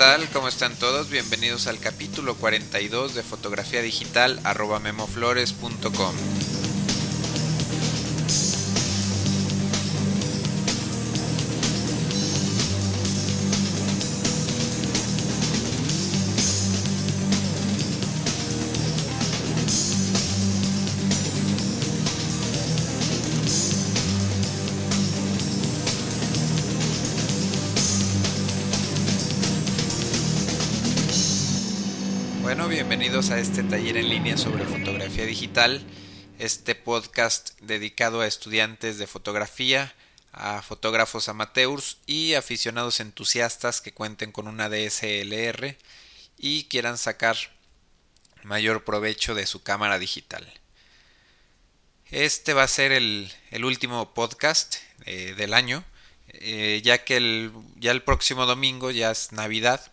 tal? 0.00 0.26
¿Cómo 0.30 0.48
están 0.48 0.74
todos? 0.76 1.10
Bienvenidos 1.10 1.66
al 1.66 1.78
capítulo 1.78 2.34
42 2.34 3.14
de 3.14 3.22
fotografía 3.22 3.82
digital 3.82 4.40
arroba 4.44 4.78
memoflores.com. 4.80 6.14
a 33.10 33.40
este 33.40 33.64
taller 33.64 33.96
en 33.96 34.08
línea 34.08 34.36
sobre 34.36 34.64
fotografía 34.64 35.26
digital, 35.26 35.84
este 36.38 36.76
podcast 36.76 37.58
dedicado 37.60 38.20
a 38.20 38.26
estudiantes 38.28 38.98
de 38.98 39.08
fotografía, 39.08 39.92
a 40.30 40.62
fotógrafos 40.62 41.28
amateurs 41.28 41.98
y 42.06 42.34
aficionados 42.34 43.00
entusiastas 43.00 43.80
que 43.80 43.92
cuenten 43.92 44.30
con 44.30 44.46
una 44.46 44.68
DSLR 44.68 45.76
y 46.38 46.64
quieran 46.68 46.96
sacar 46.96 47.36
mayor 48.44 48.84
provecho 48.84 49.34
de 49.34 49.46
su 49.46 49.64
cámara 49.64 49.98
digital. 49.98 50.46
Este 52.12 52.54
va 52.54 52.62
a 52.62 52.68
ser 52.68 52.92
el, 52.92 53.32
último 53.64 54.14
podcast 54.14 54.76
eh, 55.04 55.34
del 55.36 55.52
año, 55.52 55.84
eh, 56.28 56.80
ya 56.84 57.04
que 57.04 57.16
el, 57.16 57.52
ya 57.76 57.90
el 57.90 58.04
próximo 58.04 58.46
domingo 58.46 58.92
ya 58.92 59.10
es 59.10 59.32
Navidad 59.32 59.92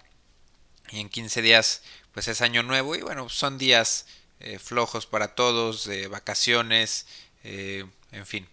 y 0.91 0.99
en 0.99 1.09
15 1.09 1.41
días 1.41 1.81
pues 2.17 2.29
es 2.29 2.41
año 2.41 2.63
nuevo 2.63 2.95
y 2.95 3.01
bueno, 3.01 3.29
son 3.29 3.59
días 3.59 4.07
eh, 4.39 4.57
flojos 4.57 5.05
para 5.05 5.35
todos, 5.35 5.85
de 5.85 6.07
vacaciones, 6.07 7.05
eh, 7.43 7.85
en 8.11 8.25
fin. 8.25 8.49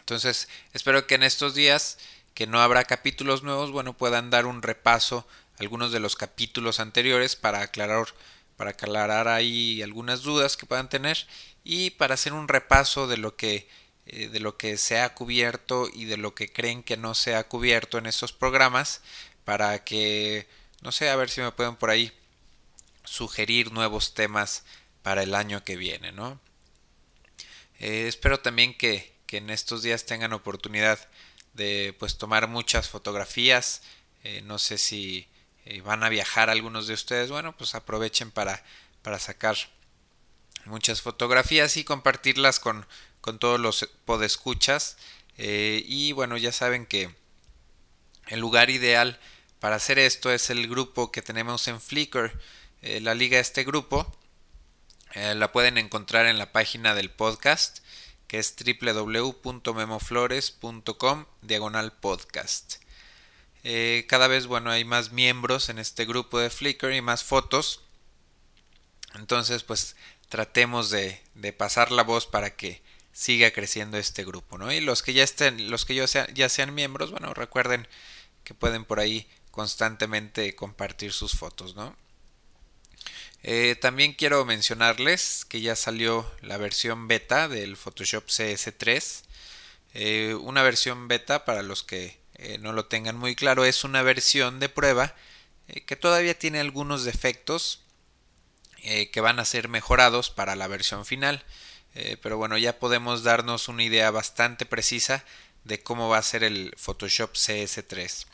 Entonces, 0.00 0.50
espero 0.74 1.06
que 1.06 1.14
en 1.14 1.22
estos 1.22 1.54
días 1.54 1.96
que 2.34 2.46
no 2.46 2.60
habrá 2.60 2.84
capítulos 2.84 3.42
nuevos, 3.42 3.70
bueno, 3.70 3.96
puedan 3.96 4.28
dar 4.28 4.44
un 4.44 4.60
repaso 4.60 5.26
algunos 5.58 5.92
de 5.92 6.00
los 6.00 6.14
capítulos 6.14 6.78
anteriores 6.78 7.36
para 7.36 7.62
aclarar 7.62 8.08
para 8.58 8.72
aclarar 8.72 9.28
ahí 9.28 9.80
algunas 9.80 10.20
dudas 10.20 10.58
que 10.58 10.66
puedan 10.66 10.90
tener 10.90 11.26
y 11.64 11.88
para 11.92 12.12
hacer 12.12 12.34
un 12.34 12.48
repaso 12.48 13.06
de 13.06 13.16
lo 13.16 13.34
que 13.34 13.66
eh, 14.04 14.28
de 14.28 14.40
lo 14.40 14.58
que 14.58 14.76
se 14.76 15.00
ha 15.00 15.14
cubierto 15.14 15.88
y 15.90 16.04
de 16.04 16.18
lo 16.18 16.34
que 16.34 16.52
creen 16.52 16.82
que 16.82 16.98
no 16.98 17.14
se 17.14 17.34
ha 17.34 17.48
cubierto 17.48 17.96
en 17.96 18.04
estos 18.04 18.34
programas 18.34 19.00
para 19.46 19.84
que 19.84 20.46
no 20.82 20.92
sé 20.92 21.08
a 21.08 21.16
ver 21.16 21.30
si 21.30 21.40
me 21.40 21.52
pueden 21.52 21.76
por 21.76 21.88
ahí 21.88 22.12
sugerir 23.12 23.72
nuevos 23.72 24.14
temas 24.14 24.64
para 25.02 25.22
el 25.22 25.34
año 25.34 25.62
que 25.64 25.76
viene, 25.76 26.12
¿no? 26.12 26.40
Eh, 27.78 28.06
espero 28.08 28.40
también 28.40 28.76
que, 28.76 29.12
que, 29.26 29.36
en 29.36 29.50
estos 29.50 29.82
días 29.82 30.06
tengan 30.06 30.32
oportunidad 30.32 30.98
de 31.52 31.94
pues 31.98 32.16
tomar 32.16 32.48
muchas 32.48 32.88
fotografías. 32.88 33.82
Eh, 34.24 34.40
no 34.46 34.58
sé 34.58 34.78
si 34.78 35.28
eh, 35.66 35.82
van 35.82 36.02
a 36.04 36.08
viajar 36.08 36.48
algunos 36.48 36.86
de 36.86 36.94
ustedes. 36.94 37.30
Bueno, 37.30 37.54
pues 37.54 37.74
aprovechen 37.74 38.30
para, 38.30 38.64
para 39.02 39.18
sacar 39.18 39.56
muchas 40.64 41.02
fotografías 41.02 41.76
y 41.76 41.84
compartirlas 41.84 42.60
con, 42.60 42.86
con 43.20 43.38
todos 43.38 43.60
los 43.60 43.90
podescuchas. 44.06 44.96
y 45.36 46.12
bueno, 46.12 46.38
ya 46.38 46.52
saben 46.52 46.86
que 46.86 47.14
el 48.28 48.40
lugar 48.40 48.70
ideal 48.70 49.20
para 49.60 49.76
hacer 49.76 49.98
esto 49.98 50.30
es 50.32 50.48
el 50.48 50.66
grupo 50.66 51.12
que 51.12 51.20
tenemos 51.20 51.68
en 51.68 51.80
Flickr 51.80 52.40
eh, 52.82 53.00
la 53.00 53.14
liga 53.14 53.36
de 53.36 53.42
este 53.42 53.64
grupo 53.64 54.10
eh, 55.14 55.34
la 55.34 55.52
pueden 55.52 55.78
encontrar 55.78 56.26
en 56.26 56.38
la 56.38 56.52
página 56.52 56.94
del 56.94 57.10
podcast 57.10 57.80
que 58.26 58.38
es 58.38 58.54
www.memoflores.com 58.56 61.26
diagonal 61.42 61.92
podcast. 61.92 62.76
Eh, 63.62 64.06
cada 64.08 64.26
vez 64.26 64.46
bueno 64.46 64.70
hay 64.70 64.84
más 64.84 65.12
miembros 65.12 65.68
en 65.68 65.78
este 65.78 66.06
grupo 66.06 66.40
de 66.40 66.50
Flickr 66.50 66.92
y 66.92 67.02
más 67.02 67.24
fotos. 67.24 67.82
Entonces 69.14 69.62
pues 69.62 69.96
tratemos 70.28 70.90
de, 70.90 71.22
pasar 71.58 71.92
la 71.92 72.02
voz 72.02 72.26
para 72.26 72.56
que 72.56 72.82
siga 73.12 73.50
creciendo 73.50 73.98
este 73.98 74.24
grupo, 74.24 74.56
¿no? 74.56 74.72
Y 74.72 74.80
los 74.80 75.02
que 75.02 75.12
ya 75.12 75.22
estén, 75.22 75.70
los 75.70 75.84
que 75.84 75.94
ya 75.94 76.06
sean, 76.06 76.26
ya 76.34 76.48
sean 76.48 76.74
miembros, 76.74 77.10
bueno, 77.10 77.34
recuerden 77.34 77.86
que 78.42 78.54
pueden 78.54 78.86
por 78.86 78.98
ahí 78.98 79.28
constantemente 79.50 80.56
compartir 80.56 81.12
sus 81.12 81.36
fotos, 81.36 81.76
¿no? 81.76 81.94
Eh, 83.44 83.74
también 83.80 84.12
quiero 84.12 84.44
mencionarles 84.44 85.44
que 85.44 85.60
ya 85.60 85.74
salió 85.74 86.30
la 86.42 86.58
versión 86.58 87.08
beta 87.08 87.48
del 87.48 87.76
Photoshop 87.76 88.26
CS3. 88.28 89.22
Eh, 89.94 90.34
una 90.40 90.62
versión 90.62 91.08
beta, 91.08 91.44
para 91.44 91.62
los 91.62 91.82
que 91.82 92.18
eh, 92.34 92.58
no 92.58 92.72
lo 92.72 92.86
tengan 92.86 93.16
muy 93.16 93.34
claro, 93.34 93.64
es 93.64 93.84
una 93.84 94.02
versión 94.02 94.60
de 94.60 94.68
prueba 94.68 95.14
que 95.86 95.96
todavía 95.96 96.38
tiene 96.38 96.60
algunos 96.60 97.04
defectos 97.04 97.80
que 98.82 99.20
van 99.20 99.38
a 99.38 99.44
ser 99.44 99.68
mejorados 99.68 100.28
para 100.28 100.56
la 100.56 100.66
versión 100.66 101.06
final. 101.06 101.44
pero 102.20 102.36
bueno, 102.36 102.58
ya 102.58 102.78
podemos 102.78 103.22
darnos 103.22 103.68
una 103.68 103.84
idea 103.84 104.10
bastante 104.10 104.66
precisa 104.66 105.24
de 105.64 105.82
cómo 105.82 106.08
va 106.08 106.18
a 106.18 106.22
ser 106.22 106.42
el 106.42 106.74
Photoshop 106.76 107.34
CS3. 107.34 108.26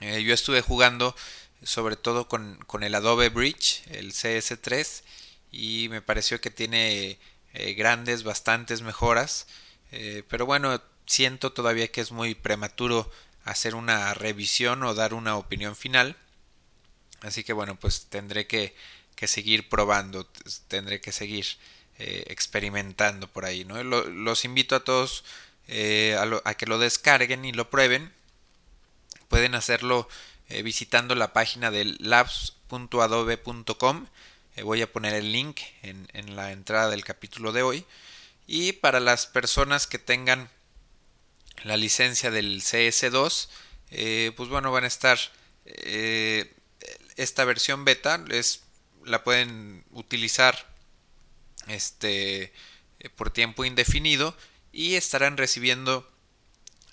yo 0.00 0.34
estuve 0.34 0.62
jugando 0.62 1.14
sobre 1.62 1.96
todo 1.96 2.28
con, 2.28 2.58
el 2.80 2.94
Adobe 2.94 3.28
Bridge, 3.28 3.82
el 3.90 4.12
CS3, 4.12 5.02
y 5.52 5.88
me 5.90 6.02
pareció 6.02 6.40
que 6.40 6.50
tiene 6.50 7.18
eh, 7.52 7.74
grandes, 7.74 8.22
bastantes 8.22 8.82
mejoras, 8.82 9.46
eh, 9.92 10.22
pero 10.28 10.46
bueno, 10.46 10.80
siento 11.06 11.52
todavía 11.52 11.88
que 11.88 12.00
es 12.00 12.12
muy 12.12 12.34
prematuro 12.34 13.10
hacer 13.44 13.74
una 13.74 14.14
revisión 14.14 14.82
o 14.84 14.94
dar 14.94 15.12
una 15.12 15.36
opinión 15.36 15.76
final, 15.76 16.16
así 17.20 17.44
que 17.44 17.52
bueno, 17.52 17.76
pues 17.78 18.06
tendré 18.08 18.46
que, 18.46 18.74
seguir 19.26 19.68
probando, 19.68 20.26
tendré 20.68 21.02
que 21.02 21.12
seguir 21.12 21.46
eh, 21.98 22.24
experimentando 22.28 23.28
por 23.28 23.44
ahí, 23.44 23.66
¿no? 23.66 23.82
los 23.84 24.46
invito 24.46 24.74
a 24.74 24.82
todos 24.82 25.24
a 25.68 26.54
que 26.54 26.66
lo 26.66 26.78
descarguen 26.78 27.44
y 27.44 27.52
lo 27.52 27.68
prueben, 27.68 28.12
pueden 29.28 29.54
hacerlo 29.54 30.08
eh, 30.50 30.62
visitando 30.62 31.14
la 31.14 31.32
página 31.32 31.70
de 31.70 31.96
labs.adobe.com. 32.00 34.06
Eh, 34.56 34.64
voy 34.64 34.82
a 34.82 34.92
poner 34.92 35.14
el 35.14 35.30
link 35.30 35.60
en, 35.82 36.08
la 36.34 36.50
entrada 36.50 36.90
del 36.90 37.04
capítulo 37.04 37.52
de 37.52 37.62
hoy. 37.62 37.86
Y 38.48 38.72
para 38.72 38.98
las 38.98 39.26
personas 39.26 39.86
que 39.86 40.00
tengan 40.00 40.50
la 41.62 41.76
licencia 41.76 42.32
del 42.32 42.62
CS2, 42.62 43.48
eh, 43.92 44.32
pues 44.36 44.48
bueno, 44.48 44.72
van 44.72 44.82
a 44.84 44.88
estar 44.88 45.18
esta 47.16 47.44
versión 47.44 47.84
beta, 47.84 48.24
es, 48.28 48.64
la 49.04 49.22
pueden 49.22 49.84
utilizar 49.92 50.66
este, 51.68 52.52
por 53.14 53.30
tiempo 53.30 53.64
indefinido 53.64 54.36
y 54.72 54.96
estarán 54.96 55.36
recibiendo 55.36 56.10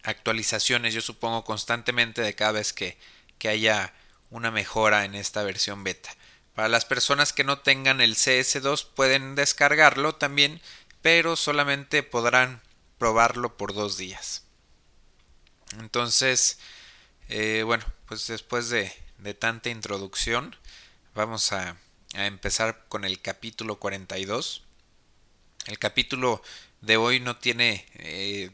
actualizaciones, 0.03 0.93
yo 0.93 1.01
supongo, 1.01 1.43
constantemente 1.43 2.21
de 2.21 2.35
cada 2.35 2.51
vez 2.51 2.71
que, 2.71 2.99
que 3.37 3.49
haya 3.49 3.93
una 4.29 4.51
mejora 4.51 5.05
en 5.05 5.15
esta 5.15 5.43
versión 5.43 5.83
beta. 5.83 6.09
Para 6.55 6.69
las 6.69 6.85
personas 6.85 7.33
que 7.33 7.43
no 7.43 7.59
tengan 7.59 8.01
el 8.01 8.15
CS2 8.15 8.87
pueden 8.95 9.35
descargarlo 9.35 10.15
también, 10.15 10.59
pero 11.01 11.35
solamente 11.35 12.03
podrán 12.03 12.61
probarlo 12.97 13.57
por 13.57 13.73
dos 13.73 13.97
días. 13.97 14.43
Entonces, 15.79 16.59
eh, 17.29 17.63
bueno, 17.65 17.85
pues 18.07 18.27
después 18.27 18.69
de, 18.69 18.91
tanta 19.39 19.69
introducción, 19.69 20.55
vamos 21.13 21.51
a, 21.51 21.77
empezar 22.13 22.85
con 22.87 23.03
el 23.03 23.21
capítulo 23.21 23.77
42. 23.77 24.63
El 25.67 25.77
capítulo 25.77 26.41
de 26.81 26.97
hoy 26.97 27.19
no 27.19 27.37
tiene 27.37 27.85
eh, 27.95 28.49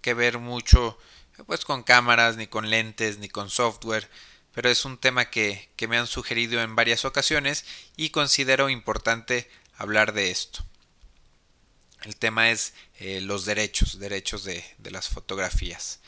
que 0.00 0.14
ver 0.14 0.38
mucho 0.38 0.96
pues 1.44 1.64
con 1.64 1.82
cámaras, 1.82 2.36
ni 2.36 2.46
con 2.46 2.70
lentes, 2.70 3.18
ni 3.18 3.28
con 3.28 3.50
software, 3.50 4.08
pero 4.56 4.70
es 4.70 4.86
un 4.86 4.96
tema 4.96 5.28
que, 5.28 5.68
me 5.86 5.98
han 5.98 6.06
sugerido 6.06 6.62
en 6.62 6.74
varias 6.74 7.04
ocasiones 7.04 7.66
y 7.96 8.08
considero 8.08 8.70
importante 8.70 9.50
hablar 9.76 10.14
de 10.14 10.30
esto. 10.30 10.64
El 12.02 12.16
tema 12.16 12.50
es 12.50 12.72
eh, 12.98 13.20
los 13.20 13.44
derechos, 13.44 13.98
derechos 13.98 14.44
de, 14.44 14.64
las 14.84 15.08
fotografías. 15.08 16.00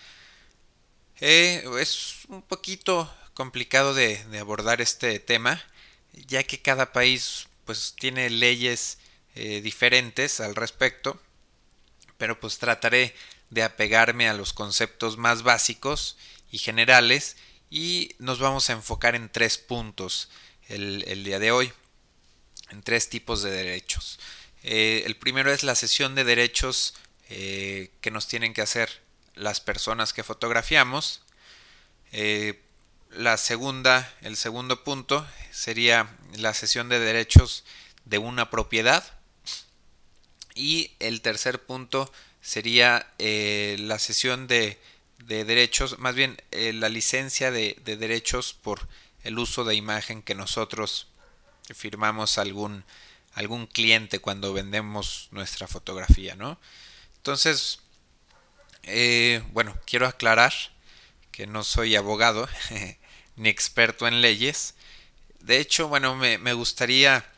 Eh, 1.21 1.65
es 1.79 2.21
un 2.29 2.41
poquito 2.41 3.15
complicado 3.35 3.93
de, 3.93 4.25
abordar 4.41 4.81
este 4.81 5.19
tema, 5.19 5.63
ya 6.13 6.43
que 6.43 6.63
cada 6.63 6.93
país 6.93 7.49
pues 7.67 7.95
tiene 7.99 8.31
leyes 8.31 8.99
eh, 9.35 9.61
diferentes 9.61 10.41
al 10.41 10.55
respecto, 10.55 11.21
pero 12.17 12.41
pues 12.41 12.59
trataré 12.59 13.15
de 13.51 13.63
apegarme 13.63 14.29
a 14.29 14.35
los 14.35 14.53
conceptos 14.53 15.17
más 15.17 15.43
básicos 15.43 16.17
y 16.51 16.59
generales 16.59 17.37
y 17.71 18.15
nos 18.19 18.39
vamos 18.39 18.71
a 18.71 18.73
enfocar 18.73 19.15
en 19.15 19.31
tres 19.31 19.59
puntos 19.59 20.31
el, 20.69 21.25
día 21.25 21.39
de 21.39 21.51
hoy, 21.51 21.73
en 22.71 22.83
tres 22.83 23.09
tipos 23.09 23.43
de 23.43 23.51
derechos. 23.51 24.19
Eh, 24.63 25.03
el 25.07 25.17
primero 25.17 25.53
es 25.53 25.63
la 25.63 25.75
sesión 25.75 26.15
de 26.15 26.25
derechos 26.25 26.95
eh, 27.31 27.91
que 28.01 28.11
nos 28.11 28.29
tienen 28.29 28.55
que 28.55 28.63
hacer 28.63 29.03
las 29.35 29.61
personas 29.61 30.13
que 30.13 30.25
fotografiamos. 30.25 31.23
Eh, 32.13 32.61
la 33.11 33.37
segunda, 33.37 34.15
el 34.21 34.37
segundo 34.37 34.85
punto 34.85 35.27
sería 35.51 36.17
la 36.37 36.53
sesión 36.53 36.89
de 36.89 36.99
derechos 36.99 37.65
de 38.05 38.19
una 38.19 38.51
propiedad. 38.51 39.05
Y 40.55 40.93
el 40.99 41.21
tercer 41.21 41.65
punto 41.65 42.13
sería 42.49 43.07
la 43.19 43.99
sesión 43.99 44.47
de 44.47 44.79
de 45.29 45.45
derechos, 45.45 45.99
más 45.99 46.15
bien 46.15 46.41
eh, 46.51 46.73
la 46.73 46.89
licencia 46.89 47.51
de, 47.51 47.77
derechos 47.85 48.55
por 48.55 48.89
el 49.23 49.39
uso 49.39 49.65
de 49.65 49.75
imagen 49.75 50.23
que 50.23 50.35
nosotros 50.35 51.09
firmamos 51.75 52.39
algún, 52.39 52.85
algún 53.35 53.67
cliente 53.67 54.21
cuando 54.21 54.53
vendemos 54.53 55.29
nuestra 55.33 55.67
fotografía, 55.67 56.35
¿no? 56.35 56.59
Entonces, 57.17 57.81
eh, 58.85 59.43
bueno, 59.53 59.77
quiero 59.87 60.07
aclarar 60.07 60.55
que 61.31 61.47
no 61.47 61.63
soy 61.63 61.95
abogado 61.95 62.49
ni 63.37 63.49
experto 63.49 64.09
en 64.09 64.23
leyes. 64.23 64.77
De 65.41 65.59
hecho, 65.59 65.89
bueno, 65.89 66.17
me 66.17 66.53
gustaría 66.55 67.31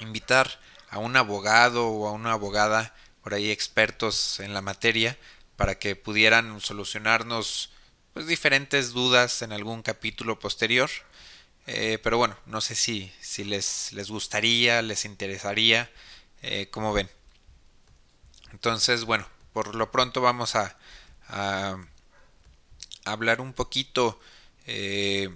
invitar 0.00 0.60
a 0.90 0.98
un 0.98 1.16
abogado 1.16 1.88
o 1.88 2.08
a 2.08 2.12
una 2.12 2.32
abogada 2.32 2.94
por 3.22 3.34
ahí 3.34 3.50
expertos 3.50 4.40
en 4.40 4.54
la 4.54 4.62
materia 4.62 5.16
para 5.56 5.78
que 5.78 5.96
pudieran 5.96 6.60
solucionarnos 6.60 7.70
pues, 8.14 8.26
diferentes 8.26 8.92
dudas 8.92 9.42
en 9.42 9.52
algún 9.52 9.82
capítulo 9.82 10.38
posterior. 10.38 10.90
Eh, 11.66 11.98
pero 12.02 12.16
bueno, 12.18 12.36
no 12.46 12.60
sé 12.60 12.74
si, 12.74 13.12
si 13.20 13.44
les, 13.44 13.92
les 13.92 14.10
gustaría, 14.10 14.82
les 14.82 15.04
interesaría, 15.04 15.90
eh, 16.42 16.68
como 16.70 16.92
ven. 16.92 17.10
Entonces, 18.52 19.04
bueno, 19.04 19.28
por 19.52 19.74
lo 19.74 19.90
pronto 19.90 20.20
vamos 20.20 20.56
a, 20.56 20.76
a 21.28 21.76
hablar 23.04 23.40
un 23.40 23.52
poquito 23.52 24.18
eh, 24.66 25.28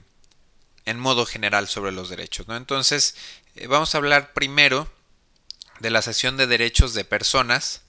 en 0.86 0.98
modo 0.98 1.26
general 1.26 1.68
sobre 1.68 1.92
los 1.92 2.08
derechos. 2.08 2.48
¿no? 2.48 2.56
Entonces, 2.56 3.14
vamos 3.68 3.94
a 3.94 3.98
hablar 3.98 4.32
primero 4.32 4.90
de 5.84 5.90
la 5.90 6.00
sesión 6.00 6.38
de 6.38 6.46
derechos 6.46 6.94
de 6.94 7.04
personas 7.04 7.82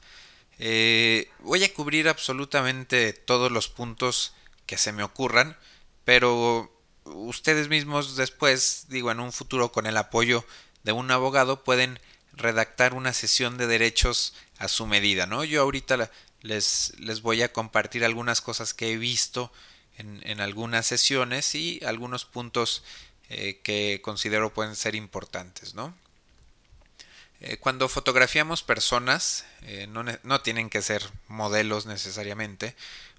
eh, 0.59 1.29
voy 1.39 1.63
a 1.63 1.73
cubrir 1.73 2.09
absolutamente 2.09 3.13
todos 3.13 3.53
los 3.53 3.69
puntos 3.69 4.33
que 4.65 4.77
se 4.77 4.91
me 4.91 5.01
ocurran, 5.03 5.57
pero 6.03 6.69
ustedes 7.05 7.69
mismos 7.69 8.17
después, 8.17 8.87
digo, 8.89 9.11
en 9.11 9.21
un 9.21 9.31
futuro 9.31 9.71
con 9.71 9.85
el 9.85 9.95
apoyo 9.95 10.45
de 10.83 10.91
un 10.91 11.09
abogado 11.09 11.63
pueden 11.63 11.99
redactar 12.33 12.93
una 12.93 13.13
sesión 13.13 13.57
de 13.57 13.67
derechos 13.67 14.33
a 14.57 14.67
su 14.67 14.87
medida, 14.87 15.25
¿no? 15.25 15.45
Yo 15.45 15.61
ahorita 15.61 16.11
les, 16.41 16.93
les 16.99 17.21
voy 17.21 17.43
a 17.43 17.53
compartir 17.53 18.03
algunas 18.03 18.41
cosas 18.41 18.73
que 18.73 18.91
he 18.91 18.97
visto 18.97 19.53
en, 19.97 20.41
algunas 20.41 20.85
sesiones 20.85 21.55
y 21.55 21.79
algunos 21.85 22.25
puntos 22.25 22.83
eh, 23.29 23.61
que 23.63 24.01
considero 24.03 24.53
pueden 24.53 24.75
ser 24.75 24.95
importantes, 24.95 25.73
¿no? 25.75 25.95
Eh, 27.41 27.57
cuando 27.57 27.89
fotografiamos 27.89 28.63
personas, 28.63 29.45
eh, 29.63 29.87
no, 29.87 30.41
tienen 30.41 30.69
que 30.69 30.81
ser 30.81 31.03
modelos 31.27 31.85
necesariamente, 31.85 32.75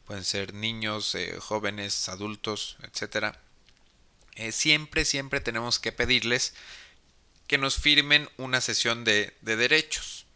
pueden 0.06 0.24
ser 0.24 0.54
niños, 0.54 1.14
eh, 1.14 1.36
jóvenes, 1.40 2.08
adultos, 2.08 2.76
etc. 2.82 3.36
siempre, 4.52 5.04
siempre 5.04 5.40
tenemos 5.40 5.78
que 5.78 5.92
pedirles 5.92 6.54
que 7.46 7.58
nos 7.58 7.76
firmen 7.76 8.28
una 8.36 8.60
sesión 8.60 9.04
de, 9.04 9.34
derechos. 9.42 10.26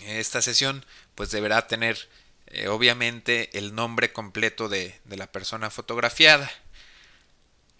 Esta 0.00 0.42
sesión 0.42 0.84
pues 1.14 1.30
deberá 1.30 1.66
tener 1.66 2.08
obviamente 2.68 3.50
el 3.58 3.74
nombre 3.74 4.12
completo 4.12 4.68
de 4.68 5.00
la 5.06 5.26
persona 5.26 5.70
fotografiada 5.70 6.50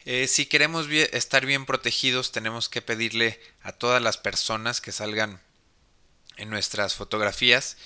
eh, 0.06 0.28
si 0.28 0.46
queremos 0.46 0.88
estar 0.88 1.44
bien 1.44 1.66
protegidos, 1.66 2.30
tenemos 2.30 2.68
que 2.68 2.80
pedirle 2.80 3.40
a 3.60 3.72
todas 3.72 4.00
las 4.00 4.18
personas 4.18 4.80
que 4.80 4.92
salgan 4.92 5.40
en 6.36 6.48
nuestras 6.48 6.94
fotografías 6.94 7.76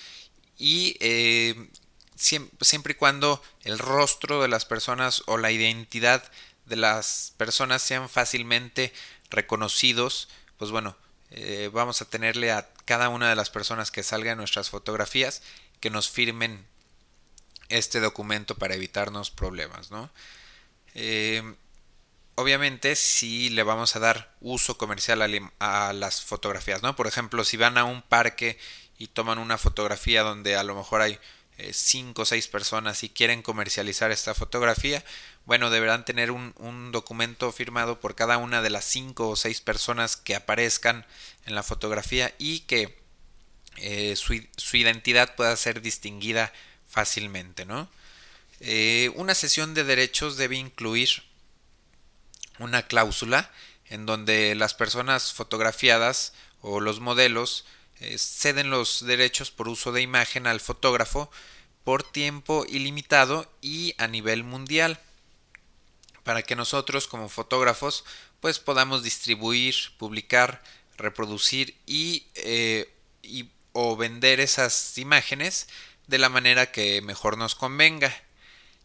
y 0.58 0.98
eh, 1.00 1.70
siempre, 2.16 2.92
y 2.92 2.96
cuando 2.96 3.42
el 3.62 3.78
rostro 3.78 4.42
de 4.42 4.48
las 4.48 4.66
personas 4.66 5.22
o 5.28 5.38
la 5.38 5.50
identidad 5.50 6.30
de 6.66 6.76
las 6.76 7.32
personas 7.38 7.80
sean 7.80 8.10
fácilmente 8.10 8.92
reconocidos, 9.30 10.28
pues 10.58 10.70
bueno, 10.70 10.98
eh, 11.30 11.70
vamos 11.72 12.02
a 12.02 12.10
tenerle 12.10 12.52
a 12.52 12.68
cada 12.84 13.08
una 13.08 13.30
de 13.30 13.36
las 13.36 13.48
personas 13.48 13.90
que 13.90 14.02
salgan 14.02 14.32
en 14.32 14.38
nuestras 14.38 14.68
fotografías 14.68 15.40
que 15.80 15.88
nos 15.88 16.10
firmen 16.10 16.66
este 17.70 17.98
documento 17.98 18.56
para 18.56 18.74
evitarnos 18.74 19.30
problemas, 19.30 19.90
¿no? 19.90 20.10
Obviamente 22.40 22.96
si 22.96 23.50
le 23.50 23.62
vamos 23.62 23.94
a 23.94 24.00
dar 24.00 24.34
uso 24.40 24.78
comercial 24.78 25.22
a, 25.58 25.92
las 25.92 26.22
fotografías, 26.22 26.82
¿no? 26.82 26.96
Por 26.96 27.06
ejemplo, 27.06 27.44
si 27.44 27.56
van 27.56 27.78
a 27.78 27.84
un 27.84 28.02
parque 28.02 28.58
y 28.98 29.08
toman 29.08 29.38
una 29.38 29.58
fotografía 29.58 30.22
donde 30.22 30.56
a 30.56 30.64
lo 30.64 30.74
mejor 30.74 31.02
hay 31.02 31.18
eh, 31.58 31.72
cinco 31.72 32.22
o 32.22 32.24
seis 32.24 32.48
personas 32.48 33.04
y 33.04 33.10
quieren 33.10 33.42
comercializar 33.42 34.10
esta 34.10 34.34
fotografía, 34.34 35.04
bueno, 35.44 35.70
deberán 35.70 36.04
tener 36.04 36.30
un, 36.30 36.52
documento 36.92 37.52
firmado 37.52 38.00
por 38.00 38.14
cada 38.14 38.38
una 38.38 38.62
de 38.62 38.70
las 38.70 38.84
cinco 38.84 39.28
o 39.28 39.36
seis 39.36 39.60
personas 39.60 40.16
que 40.16 40.34
aparezcan 40.34 41.06
en 41.46 41.54
la 41.54 41.62
fotografía 41.62 42.34
y 42.38 42.60
que 42.60 42.98
eh, 43.76 44.16
su, 44.16 44.34
identidad 44.76 45.34
pueda 45.36 45.56
ser 45.56 45.82
distinguida 45.82 46.52
fácilmente, 46.88 47.64
¿no? 47.64 47.88
Eh, 48.60 49.10
una 49.14 49.34
sesión 49.34 49.72
de 49.74 49.84
derechos 49.84 50.36
debe 50.36 50.56
incluir 50.56 51.29
una 52.60 52.86
cláusula 52.86 53.50
en 53.86 54.06
donde 54.06 54.54
las 54.54 54.74
personas 54.74 55.32
fotografiadas 55.32 56.32
o 56.62 56.80
los 56.80 57.00
modelos 57.00 57.64
eh, 58.00 58.16
ceden 58.18 58.70
los 58.70 59.04
derechos 59.04 59.50
por 59.50 59.68
uso 59.68 59.92
de 59.92 60.02
imagen 60.02 60.46
al 60.46 60.60
fotógrafo 60.60 61.30
por 61.84 62.02
tiempo 62.02 62.64
ilimitado 62.68 63.50
y 63.60 63.94
a 63.98 64.06
nivel 64.06 64.44
mundial 64.44 65.00
para 66.22 66.42
que 66.42 66.56
nosotros 66.56 67.08
como 67.08 67.28
fotógrafos 67.28 68.04
pues 68.40 68.58
podamos 68.58 69.02
distribuir, 69.02 69.74
publicar, 69.98 70.62
reproducir 70.96 71.76
y, 71.86 72.26
eh, 72.36 72.92
y 73.22 73.50
o 73.72 73.96
vender 73.96 74.40
esas 74.40 74.96
imágenes 74.98 75.68
de 76.06 76.18
la 76.18 76.28
manera 76.28 76.72
que 76.72 77.02
mejor 77.02 77.38
nos 77.38 77.54
convenga 77.54 78.14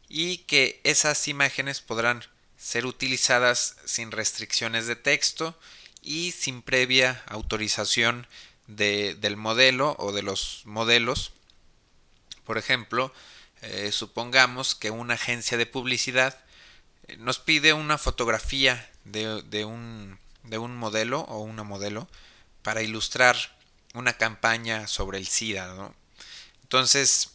y 0.08 0.40
que 0.40 0.80
esas 0.84 1.28
imágenes 1.28 1.82
podrán 1.82 2.24
ser 2.66 2.88
utilizadas 2.88 3.76
sin 3.86 4.10
restricciones 4.10 4.88
de 4.88 4.96
texto 4.96 5.56
y 6.02 6.32
sin 6.32 6.64
previa 6.64 7.22
autorización 7.28 8.26
del 8.66 9.38
modelo 9.38 9.96
o 10.00 10.12
de 10.12 10.24
los 10.24 10.64
modelos. 10.66 11.32
Por 12.44 12.58
ejemplo, 12.58 13.14
eh, 13.62 13.92
supongamos 13.92 14.74
que 14.74 14.90
una 14.90 15.14
agencia 15.14 15.60
de 15.60 15.68
publicidad 15.68 16.44
eh, 17.08 17.18
nos 17.18 17.38
pide 17.38 17.74
una 17.74 18.00
fotografía 18.00 18.90
de, 19.04 19.64
un, 19.64 20.18
de, 20.42 20.58
un, 20.58 20.76
modelo 20.76 21.20
o 21.20 21.42
una 21.42 21.62
modelo 21.62 22.08
para 22.64 22.82
ilustrar 22.82 23.38
una 23.94 24.14
campaña 24.14 24.88
sobre 24.88 25.20
el 25.20 25.28
SIDA. 25.28 25.94
Entonces, 26.64 27.30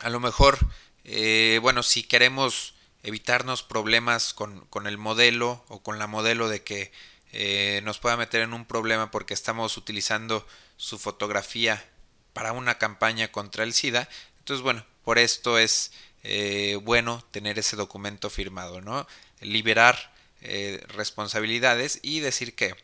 a 0.00 0.10
lo 0.10 0.18
mejor, 0.18 0.58
eh, 1.04 1.60
bueno, 1.62 1.84
si 1.84 2.02
queremos 2.02 2.74
evitarnos 3.02 3.62
problemas 3.62 4.34
con, 4.34 4.86
el 4.86 4.98
modelo 4.98 5.64
o 5.68 5.82
con 5.82 5.98
la 5.98 6.06
modelo 6.06 6.48
de 6.48 6.62
que 6.62 6.92
eh, 7.32 7.80
nos 7.84 7.98
pueda 7.98 8.16
meter 8.16 8.42
en 8.42 8.52
un 8.52 8.64
problema 8.64 9.10
porque 9.10 9.34
estamos 9.34 9.76
utilizando 9.76 10.46
su 10.76 10.98
fotografía 10.98 11.84
para 12.32 12.52
una 12.52 12.78
campaña 12.78 13.32
contra 13.32 13.64
el 13.64 13.72
SIDA. 13.72 14.08
Entonces, 14.38 14.62
bueno, 14.62 14.84
por 15.04 15.18
esto 15.18 15.58
es 15.58 15.92
eh, 16.22 16.78
bueno 16.82 17.24
tener 17.30 17.58
ese 17.58 17.76
documento 17.76 18.30
firmado, 18.30 18.80
¿no? 18.80 19.06
Liberar 19.40 20.12
eh, 20.40 20.84
responsabilidades 20.88 21.98
y 22.02 22.20
decir 22.20 22.54
que, 22.54 22.76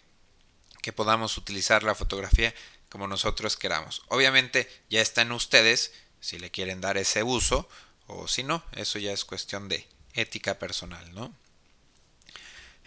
que 0.82 0.92
podamos 0.92 1.36
utilizar 1.36 1.82
la 1.82 1.94
fotografía 1.94 2.54
como 2.88 3.06
nosotros 3.06 3.56
queramos. 3.56 4.02
Obviamente 4.08 4.68
ya 4.90 5.00
está 5.00 5.22
en 5.22 5.32
ustedes 5.32 5.92
si 6.20 6.38
le 6.38 6.50
quieren 6.50 6.80
dar 6.80 6.96
ese 6.96 7.22
uso 7.22 7.68
o 8.06 8.26
si 8.26 8.42
no, 8.42 8.64
eso 8.72 8.98
ya 8.98 9.12
es 9.12 9.24
cuestión 9.24 9.68
de, 9.68 9.86
ética 10.14 10.58
personal, 10.58 11.14
¿no? 11.14 11.32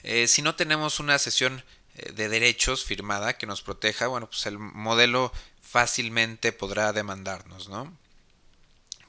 Eh, 0.03 0.27
si 0.27 0.41
no 0.41 0.55
tenemos 0.55 0.99
una 0.99 1.19
sesión 1.19 1.63
eh, 1.95 2.11
de 2.13 2.29
derechos 2.29 2.83
firmada 2.83 3.37
que 3.37 3.45
nos 3.45 3.61
proteja, 3.61 4.07
bueno, 4.07 4.27
pues 4.27 4.45
el 4.45 4.57
modelo 4.57 5.31
fácilmente 5.61 6.51
podrá 6.51 6.91
demandarnos, 6.93 7.69
¿no? 7.69 7.95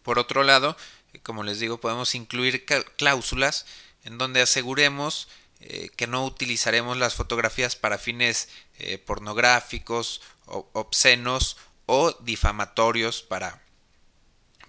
Por 0.03 0.19
otro 0.19 0.43
lado, 0.43 0.77
como 1.23 1.43
les 1.43 1.61
digo, 1.61 1.81
podemos 1.81 2.15
incluir 2.15 2.65
cláusulas 2.97 3.67
en 4.05 4.19
donde 4.19 4.43
aseguremos 4.43 5.29
eh, 5.61 5.91
que 5.97 6.09
no 6.09 6.25
utilizaremos 6.25 6.97
las 6.97 7.15
fotografías 7.15 7.77
para 7.77 7.99
fines 7.99 8.49
eh, 8.79 8.99
pornográficos, 8.99 10.21
obscenos 10.47 11.57
o 11.87 12.13
difamatorios 12.21 13.23
para, 13.23 13.63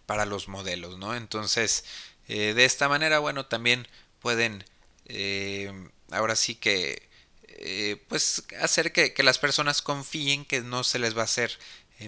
para 0.06 0.26
los 0.26 0.48
modelos, 0.48 1.00
¿no? 1.00 1.16
Entonces, 1.16 1.84
eh, 2.27 2.53
de 2.53 2.65
esta 2.65 2.89
manera, 2.89 3.20
bueno, 3.20 3.46
también 3.46 3.88
pueden 4.20 4.65
ahora 6.12 6.36
sí 6.36 6.56
que 6.56 7.10
pues 8.08 8.44
hacer 8.62 8.94
que, 8.94 9.13
las 9.22 9.38
personas 9.38 9.82
confíen 9.82 10.46
que 10.46 10.62
no 10.62 10.84
se 10.84 10.98
les 10.98 11.15
va 11.15 11.22
a 11.22 11.25
hacer 11.25 11.60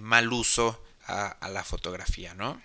mal 0.01 0.31
uso 0.31 0.81
a, 1.05 1.50
la 1.50 1.63
fotografía, 1.63 2.34
¿no? 2.34 2.62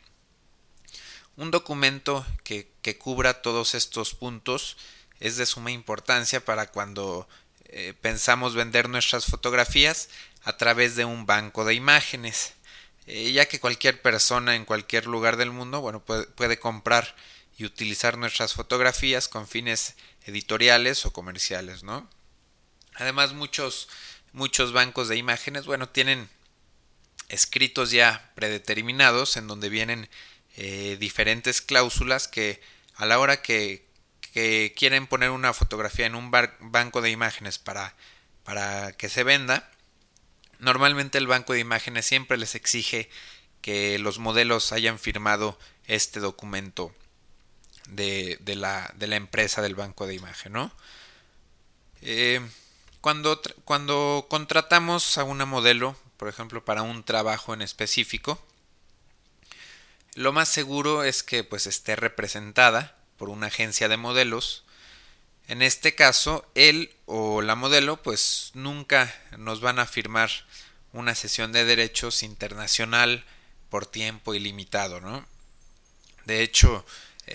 Un 1.36 1.50
documento 1.50 2.24
que, 2.44 2.70
que 2.80 2.96
cubra 2.96 3.42
todos 3.42 3.74
estos 3.74 4.14
puntos 4.14 4.76
es 5.20 5.36
de 5.36 5.46
suma 5.46 5.70
importancia 5.70 6.44
para 6.44 6.68
cuando 6.68 7.28
eh, 7.72 7.94
pensamos 8.00 8.56
vender 8.56 8.88
nuestras 8.88 9.26
fotografías 9.26 10.08
a 10.42 10.56
través 10.56 10.96
de 10.96 11.04
un 11.04 11.24
banco 11.24 11.64
de 11.64 11.74
imágenes, 11.74 12.54
eh, 13.06 13.30
ya 13.30 13.46
que 13.46 13.60
cualquier 13.60 14.02
persona 14.02 14.56
en 14.56 14.64
cualquier 14.64 15.06
lugar 15.06 15.36
del 15.36 15.52
mundo 15.52 15.80
bueno, 15.80 16.02
puede, 16.02 16.58
comprar 16.58 17.14
y 17.60 17.66
utilizar 17.66 18.16
nuestras 18.16 18.54
fotografías 18.54 19.28
con 19.28 19.46
fines 19.46 19.94
editoriales 20.24 21.04
o 21.04 21.12
comerciales, 21.12 21.82
¿no? 21.82 22.08
Además 22.94 23.34
muchos, 23.34 23.86
muchos 24.32 24.72
bancos 24.72 25.08
de 25.08 25.18
imágenes 25.18 25.66
bueno, 25.66 25.86
tienen 25.86 26.30
escritos 27.28 27.90
ya 27.90 28.32
predeterminados 28.34 29.36
en 29.36 29.46
donde 29.46 29.68
vienen 29.68 30.08
eh, 30.56 30.96
diferentes 30.98 31.60
cláusulas 31.60 32.28
que 32.28 32.62
a 32.94 33.04
la 33.04 33.18
hora 33.18 33.42
que, 33.42 33.88
quieren 34.76 35.06
poner 35.06 35.28
una 35.30 35.52
fotografía 35.52 36.06
en 36.06 36.14
un 36.14 36.30
banco 36.30 37.02
de 37.02 37.10
imágenes 37.10 37.58
para, 37.58 37.94
para 38.44 38.92
que 38.92 39.08
se 39.08 39.24
venda, 39.24 39.70
normalmente 40.60 41.18
el 41.18 41.26
banco 41.26 41.52
de 41.52 41.58
imágenes 41.58 42.06
siempre 42.06 42.38
les 42.38 42.54
exige 42.54 43.10
que 43.60 43.98
los 43.98 44.18
modelos 44.18 44.72
hayan 44.72 45.00
firmado 45.00 45.58
este 45.84 46.20
documento 46.20 46.94
de, 47.90 48.38
la, 48.56 48.92
de 48.96 49.06
la, 49.06 49.16
empresa 49.16 49.62
del 49.62 49.74
banco 49.74 50.06
de 50.06 50.14
imagen, 50.14 50.52
¿no? 50.52 50.72
Eh, 52.02 52.40
cuando, 53.00 53.40
cuando 53.64 54.26
contratamos 54.28 55.18
a 55.18 55.24
una 55.24 55.46
modelo, 55.46 55.96
por 56.16 56.28
ejemplo, 56.28 56.64
para 56.64 56.82
un 56.82 57.02
trabajo 57.04 57.54
en 57.54 57.62
específico, 57.62 58.42
lo 60.14 60.32
más 60.32 60.48
seguro 60.48 61.04
es 61.04 61.22
que 61.22 61.44
pues 61.44 61.66
esté 61.66 61.96
representada 61.96 62.96
por 63.16 63.28
una 63.28 63.46
agencia 63.46 63.88
de 63.88 63.96
modelos. 63.96 64.64
En 65.46 65.62
este 65.62 65.94
caso, 65.94 66.46
él 66.54 66.94
o 67.06 67.42
la 67.42 67.54
modelo 67.54 68.02
pues 68.02 68.50
nunca 68.54 69.14
nos 69.38 69.60
van 69.60 69.78
a 69.78 69.86
firmar 69.86 70.30
una 70.92 71.14
sesión 71.14 71.52
de 71.52 71.64
derechos 71.64 72.22
internacional 72.22 73.24
por 73.68 73.86
tiempo 73.86 74.34
ilimitado, 74.34 75.00
¿no? 75.00 75.24
De 76.24 76.42
hecho, 76.42 76.84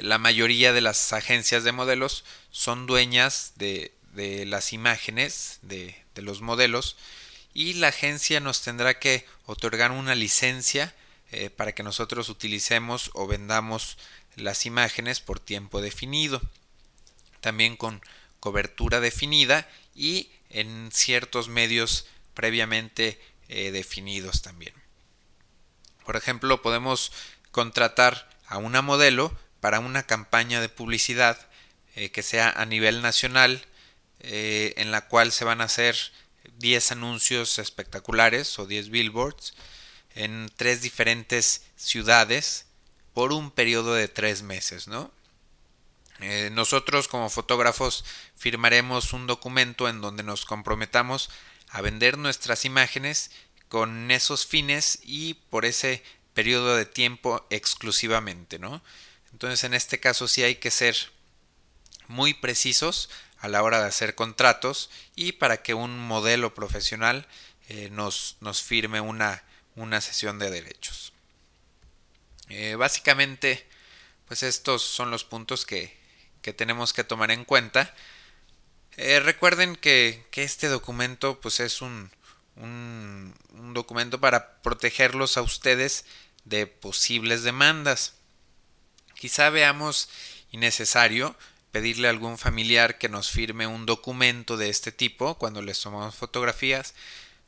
la 0.01 0.17
mayoría 0.17 0.73
de 0.73 0.81
las 0.81 1.13
agencias 1.13 1.63
de 1.63 1.71
modelos 1.71 2.23
son 2.51 2.85
dueñas 2.85 3.53
de, 3.55 3.93
de 4.13 4.45
las 4.45 4.73
imágenes 4.73 5.59
de, 5.61 5.95
de 6.15 6.21
los 6.21 6.41
modelos 6.41 6.95
y 7.53 7.73
la 7.73 7.87
agencia 7.87 8.39
nos 8.39 8.61
tendrá 8.61 8.99
que 8.99 9.25
otorgar 9.45 9.91
una 9.91 10.13
licencia 10.13 10.93
eh, 11.31 11.49
para 11.49 11.73
que 11.73 11.83
nosotros 11.83 12.29
utilicemos 12.29 13.11
o 13.13 13.27
vendamos 13.27 13.97
las 14.35 14.65
imágenes 14.65 15.21
por 15.21 15.39
tiempo 15.39 15.81
definido, 15.81 16.41
también 17.41 17.77
con 17.77 18.01
cobertura 18.39 18.99
definida 18.99 19.69
y 19.95 20.29
en 20.49 20.89
ciertos 20.91 21.47
medios 21.47 22.07
previamente 22.33 23.19
eh, 23.47 23.71
definidos 23.71 24.41
también. 24.41 24.73
Por 26.05 26.15
ejemplo, 26.15 26.61
podemos 26.61 27.11
contratar 27.51 28.29
a 28.47 28.57
una 28.57 28.81
modelo 28.81 29.35
para 29.65 29.79
una 29.79 30.03
campaña 30.03 30.61
de 30.61 30.69
publicidad 30.69 31.39
eh, 31.95 32.11
que 32.11 32.21
sea 32.21 32.51
a 32.51 32.67
nivel 32.67 33.01
nacional, 33.01 33.65
eh, 34.19 34.75
en 34.77 34.91
la 34.91 35.07
cual 35.07 35.31
se 35.31 35.43
van 35.43 35.59
a 35.59 35.63
hacer 35.63 35.97
10 36.59 36.91
anuncios 36.91 37.57
espectaculares 37.57 38.59
o 38.59 38.67
10 38.67 38.89
billboards 38.89 39.55
en 40.13 40.51
tres 40.55 40.83
diferentes 40.83 41.63
ciudades 41.77 42.67
por 43.15 43.33
un 43.33 43.49
periodo 43.49 43.95
de 43.95 44.07
tres 44.07 44.43
meses, 44.43 44.87
¿no? 44.87 45.11
Eh, 46.19 46.51
nosotros 46.53 47.07
como 47.07 47.31
fotógrafos 47.31 48.05
firmaremos 48.35 49.13
un 49.13 49.25
documento 49.25 49.89
en 49.89 49.99
donde 49.99 50.21
nos 50.21 50.45
comprometamos 50.45 51.31
a 51.69 51.81
vender 51.81 52.19
nuestras 52.19 52.65
imágenes 52.65 53.31
con 53.67 54.11
esos 54.11 54.45
fines 54.45 54.99
y 55.01 55.33
por 55.49 55.65
ese 55.65 56.03
periodo 56.35 56.75
de 56.75 56.85
tiempo 56.85 57.47
exclusivamente, 57.49 58.59
¿no? 58.59 58.83
Entonces 59.35 59.65
en 59.65 59.73
este 59.73 59.99
caso 59.99 60.29
sí 60.29 60.43
hay 60.43 60.55
que 60.55 60.71
ser 60.71 60.95
muy 62.07 62.33
precisos 62.33 63.09
a 63.39 63.49
la 63.49 63.63
hora 63.63 63.81
de 63.81 63.87
hacer 63.89 64.15
contratos 64.15 64.89
y 65.13 65.33
para 65.33 65.61
que 65.61 65.73
un 65.73 65.99
modelo 65.99 66.53
profesional 66.53 67.27
eh, 67.67 67.89
nos, 67.91 68.37
nos 68.39 68.61
firme 68.61 69.01
una, 69.01 69.43
una 69.75 69.99
sesión 69.99 70.39
de 70.39 70.51
derechos. 70.51 71.11
Eh, 72.47 72.75
básicamente, 72.75 73.67
pues 74.25 74.41
estos 74.41 74.83
son 74.83 75.11
los 75.11 75.25
puntos 75.25 75.65
que, 75.65 75.97
que 76.41 76.53
tenemos 76.53 76.93
que 76.93 77.03
tomar 77.03 77.29
en 77.29 77.43
cuenta. 77.43 77.93
Eh, 78.95 79.19
recuerden 79.19 79.75
que, 79.75 80.25
que, 80.31 80.43
este 80.43 80.69
documento 80.69 81.41
pues 81.41 81.59
es 81.59 81.81
un, 81.81 82.09
un, 82.55 83.35
un, 83.51 83.73
documento 83.73 84.21
para 84.21 84.61
protegerlos 84.61 85.35
a 85.35 85.41
ustedes 85.41 86.05
de 86.45 86.67
posibles 86.67 87.43
demandas. 87.43 88.14
Quizá 89.15 89.49
veamos 89.49 90.09
innecesario 90.51 91.35
pedirle 91.71 92.07
a 92.07 92.11
algún 92.11 92.37
familiar 92.37 92.97
que 92.97 93.09
nos 93.09 93.29
firme 93.29 93.67
un 93.67 93.85
documento 93.85 94.55
de 94.55 94.69
este 94.69 94.91
tipo 94.91 95.37
cuando 95.37 95.61
les 95.61 95.81
tomamos 95.81 96.15
fotografías, 96.15 96.93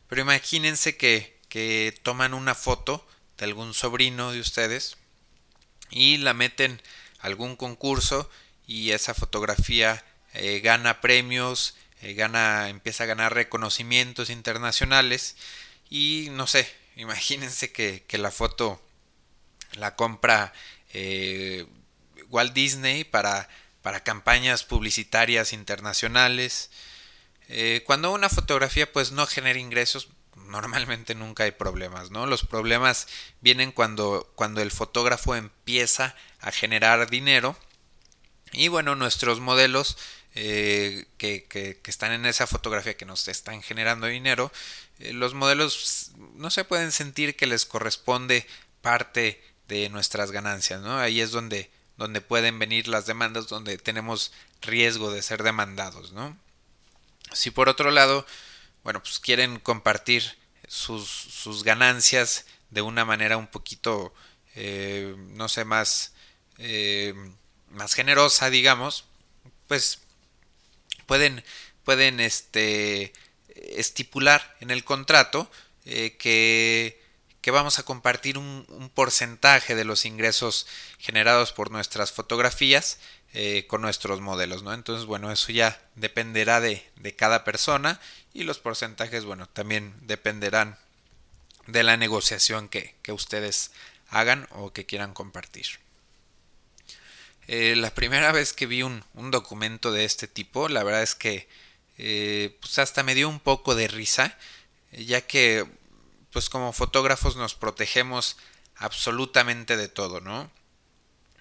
pero 0.09 0.21
imagínense 0.21 0.97
que, 0.97 1.39
que 1.47 1.97
toman 2.03 2.33
una 2.33 2.55
foto 2.55 3.07
de 3.37 3.45
algún 3.45 3.73
sobrino 3.73 4.31
de 4.31 4.39
ustedes 4.39 4.97
y 5.89 6.17
la 6.17 6.33
meten 6.33 6.81
a 7.19 7.27
algún 7.27 7.55
concurso 7.55 8.29
y 8.65 8.91
esa 8.91 9.13
fotografía 9.13 10.03
eh, 10.33 10.59
gana 10.59 10.99
premios, 10.99 11.75
eh, 12.01 12.13
gana, 12.13 12.69
empieza 12.69 13.05
a 13.05 13.07
ganar 13.07 13.33
reconocimientos 13.33 14.29
internacionales 14.29 15.37
y 15.89 16.27
no 16.31 16.47
sé, 16.47 16.69
imagínense 16.95 17.71
que, 17.71 18.03
que 18.07 18.17
la 18.17 18.31
foto 18.31 18.81
la 19.73 19.95
compra 19.95 20.53
eh, 20.97 21.65
Walt 22.29 22.53
Disney 22.53 23.03
para, 23.03 23.47
para 23.81 24.03
campañas 24.03 24.63
publicitarias 24.63 25.53
internacionales. 25.53 26.71
cuando 27.85 28.11
una 28.11 28.29
fotografía 28.29 28.91
pues 28.91 29.11
no 29.11 29.25
genera 29.25 29.59
ingresos, 29.59 30.09
normalmente 30.47 31.15
nunca 31.15 31.43
hay 31.43 31.51
problemas, 31.51 32.11
¿no? 32.11 32.25
Los 32.25 32.45
problemas 32.45 33.07
vienen 33.41 33.71
cuando, 33.71 34.31
cuando 34.35 34.61
el 34.61 34.71
fotógrafo 34.71 35.35
empieza 35.35 36.15
a 36.39 36.51
generar 36.51 37.09
dinero 37.09 37.55
y 38.51 38.69
bueno, 38.69 38.95
nuestros 38.95 39.39
modelos 39.39 39.97
eh, 40.35 41.05
que, 41.17 41.45
que, 41.45 41.79
están 41.85 42.11
en 42.11 42.25
esa 42.25 42.47
fotografía 42.47 42.95
que 42.95 43.05
nos 43.05 43.27
están 43.27 43.61
generando 43.61 44.07
dinero, 44.07 44.51
eh, 44.99 45.13
los 45.13 45.33
modelos 45.33 46.11
no 46.35 46.49
se 46.49 46.63
pueden 46.63 46.91
sentir 46.91 47.35
que 47.35 47.47
les 47.47 47.65
corresponde 47.65 48.45
parte 48.81 49.43
de 49.67 49.89
nuestras 49.89 50.31
ganancias, 50.31 50.81
¿no? 50.81 50.97
Ahí 50.99 51.21
es 51.21 51.31
donde, 51.31 51.69
donde 51.97 52.21
pueden 52.21 52.59
venir 52.59 52.87
las 52.87 53.05
demandas, 53.05 53.47
donde 53.47 53.77
tenemos 53.77 54.31
riesgo 54.61 55.11
de 55.11 55.21
ser 55.21 55.43
demandados, 55.43 56.11
¿no? 56.11 56.37
Si 57.33 57.51
por 57.51 57.69
otro 57.69 57.91
lado 57.91 58.25
bueno, 58.87 59.03
pues 59.03 59.19
quieren 59.19 59.59
compartir 59.59 60.37
sus, 60.65 61.09
sus 61.09 61.65
ganancias 61.65 62.45
de 62.69 62.81
una 62.81 63.03
manera 63.03 63.35
un 63.35 63.47
poquito, 63.47 64.13
eh, 64.55 65.13
no 65.17 65.49
sé, 65.49 65.65
más, 65.65 66.13
eh, 66.57 67.13
más 67.69 67.95
generosa, 67.95 68.49
digamos, 68.49 69.03
pues 69.67 69.99
pueden, 71.05 71.43
pueden 71.83 72.21
este, 72.21 73.11
estipular 73.49 74.55
en 74.61 74.71
el 74.71 74.85
contrato 74.85 75.51
eh, 75.83 76.15
que, 76.17 77.03
que, 77.47 77.51
vamos 77.51 77.79
a 77.79 77.83
compartir 77.83 78.37
un, 78.37 78.65
un, 78.67 78.89
porcentaje 78.89 79.73
de 79.73 79.85
los 79.85 80.05
ingresos 80.05 80.67
generados 80.99 81.53
por 81.53 81.71
nuestras 81.71 82.11
fotografías 82.11 82.99
con 83.67 83.81
nuestros 83.81 84.19
modelos, 84.19 84.63
¿no? 84.63 84.73
Entonces, 84.73 85.05
bueno, 85.05 85.31
eso 85.31 85.51
ya 85.51 85.79
dependerá 85.95 86.59
de, 86.59 86.83
de 86.95 87.15
cada 87.15 87.43
persona 87.43 87.99
y 88.33 88.43
los 88.43 88.57
porcentajes, 88.57 89.25
bueno, 89.25 89.47
también 89.47 89.93
dependerán 90.01 90.77
de 91.67 91.83
la 91.83 91.97
negociación 91.97 92.69
que, 92.69 92.95
ustedes 93.09 93.71
hagan 94.09 94.47
o 94.51 94.71
que 94.73 94.85
quieran 94.85 95.13
compartir. 95.13 95.65
Eh, 97.47 97.75
la 97.75 97.93
primera 97.93 98.31
vez 98.31 98.53
que 98.53 98.65
vi 98.65 98.83
un, 98.83 99.03
documento 99.31 99.91
de 99.91 100.05
este 100.05 100.27
tipo, 100.27 100.69
la 100.69 100.83
verdad 100.83 101.03
es 101.03 101.15
que 101.15 101.47
eh, 101.97 102.57
pues 102.59 102.79
hasta 102.79 103.03
me 103.03 103.15
dio 103.15 103.29
un 103.29 103.39
poco 103.39 103.75
de 103.75 103.87
risa, 103.87 104.37
ya 104.91 105.21
que 105.21 105.65
pues 106.37 106.51
como 106.51 106.71
fotógrafos 106.71 107.35
nos 107.35 107.55
protegemos 107.55 108.37
absolutamente 108.75 109.75
de 109.75 109.87
todo, 109.87 110.21
¿no? 110.21 110.51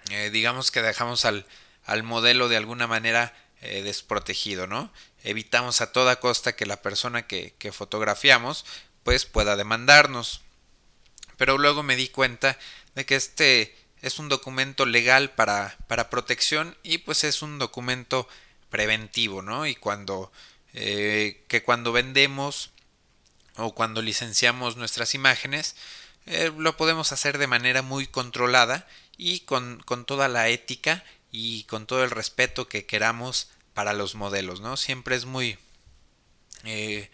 Eh, 0.09 0.31
digamos 0.31 0.71
que 0.71 0.81
dejamos 0.81 1.23
al, 1.23 1.45
al, 1.85 2.01
modelo 2.01 2.49
de 2.49 2.57
alguna 2.57 2.87
manera 2.87 3.31
desprotegido, 3.61 4.65
¿no? 4.65 4.91
Evitamos 5.23 5.81
a 5.81 5.91
toda 5.91 6.19
costa 6.19 6.55
que 6.55 6.65
la 6.65 6.81
persona 6.81 7.27
que, 7.27 7.53
que 7.59 7.71
fotografiamos 7.71 8.65
pues 9.03 9.25
pueda 9.25 9.55
demandarnos. 9.55 10.41
Pero 11.37 11.59
luego 11.59 11.83
me 11.83 11.95
di 11.95 12.07
cuenta 12.07 12.57
de 12.95 13.05
que 13.05 13.17
este 13.17 13.77
es 14.01 14.17
un 14.17 14.29
documento 14.29 14.87
legal 14.87 15.29
para, 15.29 15.77
para 15.85 16.09
protección 16.09 16.75
y 16.81 16.97
pues 16.97 17.23
es 17.23 17.43
un 17.43 17.59
documento 17.59 18.27
preventivo, 18.71 19.43
¿no? 19.43 19.67
Y 19.67 19.75
cuando 19.75 20.31
eh, 20.73 21.45
que 21.47 21.61
cuando 21.61 21.91
vendemos 21.91 22.71
o 23.57 23.73
cuando 23.73 24.01
licenciamos 24.01 24.77
nuestras 24.77 25.13
imágenes 25.13 25.75
eh, 26.25 26.51
lo 26.57 26.77
podemos 26.77 27.11
hacer 27.11 27.37
de 27.37 27.47
manera 27.47 27.81
muy 27.81 28.07
controlada 28.07 28.87
y 29.17 29.41
con, 29.41 29.81
con, 29.85 30.05
toda 30.05 30.27
la 30.27 30.49
ética 30.49 31.03
y 31.31 31.63
con 31.63 31.87
todo 31.87 32.03
el 32.03 32.11
respeto 32.11 32.67
que 32.67 32.85
queramos 32.85 33.49
para 33.73 33.93
los 33.93 34.15
modelos, 34.15 34.59
¿no? 34.59 34.77
Siempre 34.77 35.15
es 35.15 35.25
muy 35.25 35.57
eh, 36.63 37.09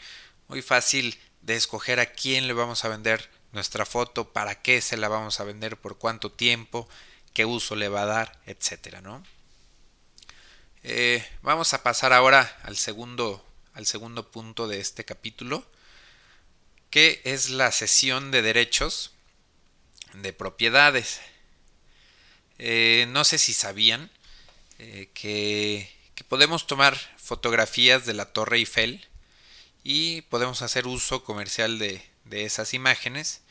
muy 0.47 0.61
fácil 0.61 1.19
de 1.41 1.55
escoger 1.55 1.99
a 1.99 2.07
quién 2.07 2.47
le 2.47 2.53
vamos 2.53 2.85
a 2.85 2.89
vender 2.89 3.29
nuestra 3.51 3.85
foto, 3.85 4.33
para 4.33 4.61
qué 4.61 4.81
se 4.81 4.97
la 4.97 5.07
vamos 5.09 5.39
a 5.39 5.43
vender, 5.43 5.77
por 5.77 5.97
cuánto 5.97 6.31
tiempo, 6.31 6.87
qué 7.33 7.45
uso 7.45 7.75
le 7.75 7.89
va 7.89 8.03
a 8.03 8.05
dar, 8.05 8.39
etcétera, 8.45 9.01
¿no? 9.01 9.23
Eh, 10.83 11.25
vamos 11.41 11.73
a 11.73 11.83
pasar 11.83 12.13
ahora 12.13 12.59
al 12.63 12.77
segundo, 12.77 13.45
al 13.73 13.85
segundo 13.85 14.31
punto 14.31 14.67
de 14.67 14.79
este 14.79 15.05
capítulo, 15.05 15.65
que 16.93 17.21
es 17.23 17.49
la 17.49 17.71
cesión 17.71 18.29
de 18.29 18.43
derechos 18.43 19.13
de 20.13 20.31
propiedades. 20.31 21.21
Eh, 22.59 23.07
no 23.09 23.23
sé 23.23 23.39
si 23.39 23.51
sabían 23.51 24.11
eh, 24.77 25.09
que, 25.15 25.89
podemos 26.27 26.67
tomar 26.67 26.95
fotografías 27.17 28.05
de 28.05 28.13
la 28.13 28.25
Torre 28.25 28.57
Eiffel 28.57 29.07
y 29.83 30.21
podemos 30.21 30.61
hacer 30.61 30.85
uso 30.85 31.23
comercial 31.23 31.79
de, 31.79 32.03
esas 32.29 32.75
imágenes 32.75 33.41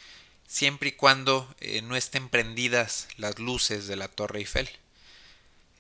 siempre 0.46 0.90
y 0.90 0.92
cuando 0.92 1.52
eh, 1.58 1.82
no 1.82 1.96
estén 1.96 2.28
prendidas 2.28 3.08
las 3.16 3.40
luces 3.40 3.88
de 3.88 3.96
la 3.96 4.06
Torre 4.06 4.38
Eiffel. 4.38 4.70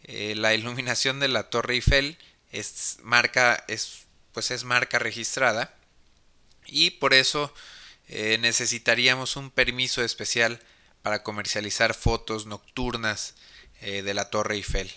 La 0.08 0.52
iluminación 0.52 1.20
de 1.20 1.28
la 1.28 1.48
Torre 1.48 1.74
Eiffel 1.74 2.18
es 2.50 2.96
marca, 3.02 3.64
es, 3.68 4.06
pues 4.32 4.50
es 4.50 4.64
marca 4.64 4.98
registrada 4.98 5.76
y 6.66 6.90
por 6.90 7.14
eso 7.14 7.52
eh, 8.08 8.38
necesitaríamos 8.40 9.36
un 9.36 9.50
permiso 9.50 10.02
especial 10.02 10.60
para 11.02 11.22
comercializar 11.22 11.94
fotos 11.94 12.46
nocturnas 12.46 13.34
de 13.80 14.14
la 14.14 14.30
Torre 14.30 14.54
Eiffel. 14.54 14.92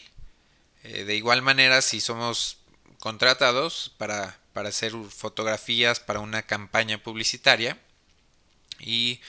de 0.83 1.15
igual 1.15 1.41
manera, 1.41 1.81
si 1.81 1.99
somos 1.99 2.59
contratados 2.99 3.91
para, 3.97 4.37
para 4.53 4.69
hacer 4.69 4.93
fotografías 5.09 5.99
para 5.99 6.19
una 6.19 6.43
campaña 6.43 7.01
publicitaria, 7.01 7.79
y 8.79 9.21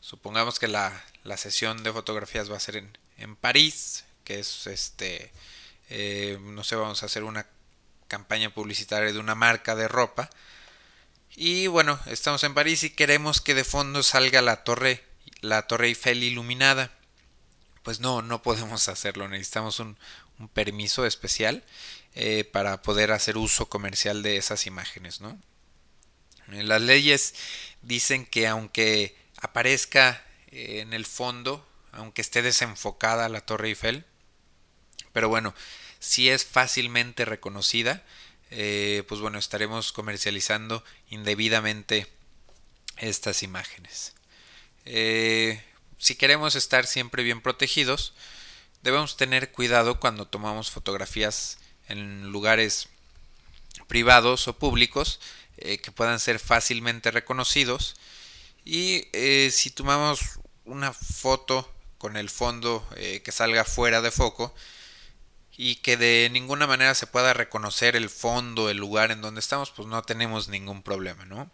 supongamos 0.00 0.58
que 0.58 0.68
la, 0.68 1.04
sesión 1.36 1.82
de 1.82 1.92
fotografías 1.92 2.50
va 2.50 2.56
a 2.56 2.60
ser 2.60 2.76
en, 2.76 2.98
en 3.18 3.36
París, 3.36 4.04
que 4.24 4.38
es 4.38 4.66
este, 4.66 5.32
eh, 5.90 6.38
no 6.40 6.64
sé, 6.64 6.76
vamos 6.76 7.02
a 7.02 7.06
hacer 7.06 7.24
una 7.24 7.46
campaña 8.08 8.50
publicitaria 8.50 9.12
de 9.12 9.18
una 9.18 9.34
marca 9.34 9.74
de 9.74 9.88
ropa. 9.88 10.30
Y 11.36 11.66
bueno, 11.66 11.98
estamos 12.06 12.44
en 12.44 12.54
París 12.54 12.84
y 12.84 12.90
queremos 12.90 13.40
que 13.40 13.54
de 13.54 13.64
fondo 13.64 14.04
salga 14.04 14.40
la 14.40 14.62
torre, 14.62 15.04
la 15.40 15.66
torre 15.66 15.88
Eiffel 15.88 16.22
iluminada. 16.22 16.92
Pues 17.82 17.98
no, 17.98 18.22
no 18.22 18.42
podemos 18.42 18.88
hacerlo, 18.88 19.28
necesitamos 19.28 19.80
un, 19.80 19.96
permiso 20.52 21.06
especial 21.06 21.64
eh, 22.14 22.44
para 22.44 22.82
poder 22.82 23.12
hacer 23.12 23.36
uso 23.36 23.68
comercial 23.68 24.22
de 24.22 24.36
esas 24.36 24.66
imágenes, 24.66 25.20
¿no? 25.20 25.38
Las 26.48 26.82
leyes 26.82 27.34
dicen 27.82 28.26
que 28.26 28.46
aunque 28.46 29.16
aparezca 29.40 30.22
eh, 30.48 30.80
en 30.80 30.92
el 30.92 31.06
fondo, 31.06 31.66
aunque 31.92 32.20
esté 32.20 32.42
desenfocada 32.42 33.28
la 33.28 33.40
Torre 33.40 33.68
Eiffel, 33.68 34.04
pero 35.12 35.28
bueno, 35.28 35.54
si 36.00 36.28
es 36.28 36.44
fácilmente 36.44 37.24
reconocida, 37.24 38.02
eh, 38.56 39.02
pues 39.08 39.20
bueno, 39.20 39.36
estaremos 39.36 39.90
comercializando 39.92 40.84
indebidamente 41.10 42.06
estas 42.98 43.42
imágenes. 43.42 44.14
Eh, 44.84 45.60
si 45.98 46.14
queremos 46.14 46.54
estar 46.54 46.86
siempre 46.86 47.24
bien 47.24 47.40
protegidos, 47.40 48.14
debemos 48.82 49.16
tener 49.16 49.50
cuidado 49.50 49.98
cuando 49.98 50.28
tomamos 50.28 50.70
fotografías 50.70 51.58
en 51.88 52.30
lugares 52.30 52.88
privados 53.88 54.46
o 54.46 54.56
públicos 54.56 55.18
eh, 55.56 55.78
que 55.78 55.90
puedan 55.90 56.20
ser 56.20 56.38
fácilmente 56.38 57.10
reconocidos. 57.10 57.96
Y 58.64 59.08
si 59.50 59.70
tomamos 59.70 60.20
una 60.64 60.92
foto 60.92 61.70
con 61.98 62.16
el 62.16 62.30
fondo 62.30 62.88
que 62.94 63.32
salga 63.32 63.64
fuera 63.64 64.00
de 64.00 64.10
foco 64.10 64.54
y 65.56 65.76
que 65.76 65.96
de 65.96 66.28
ninguna 66.32 66.66
manera 66.66 66.94
se 66.94 67.06
pueda 67.06 67.32
reconocer 67.32 67.96
el 67.96 68.10
fondo, 68.10 68.70
el 68.70 68.78
lugar 68.78 69.10
en 69.10 69.20
donde 69.20 69.40
estamos, 69.40 69.70
pues 69.70 69.88
no 69.88 70.02
tenemos 70.02 70.48
ningún 70.48 70.82
problema, 70.82 71.24
¿no? 71.24 71.50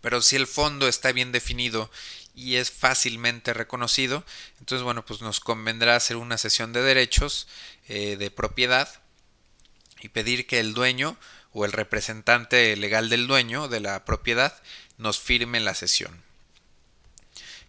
Pero 0.00 0.20
si 0.22 0.36
el 0.36 0.46
fondo 0.46 0.88
está 0.88 1.12
bien 1.12 1.32
definido 1.32 1.90
y 2.34 2.56
es 2.56 2.70
fácilmente 2.70 3.54
reconocido, 3.54 4.24
entonces 4.58 4.82
bueno, 4.82 5.04
pues 5.04 5.22
nos 5.22 5.40
convendrá 5.40 5.96
hacer 5.96 6.16
una 6.16 6.36
sesión 6.36 6.72
de 6.72 6.82
derechos 6.82 7.48
de 7.88 8.30
propiedad 8.30 9.00
y 10.02 10.08
pedir 10.08 10.46
que 10.46 10.60
el 10.60 10.74
dueño 10.74 11.16
o 11.52 11.64
el 11.64 11.72
representante 11.72 12.76
legal 12.76 13.08
del 13.08 13.26
dueño 13.26 13.68
de 13.68 13.80
la 13.80 14.04
propiedad 14.04 14.62
nos 14.98 15.18
firme 15.18 15.60
la 15.60 15.74
sesión. 15.74 16.22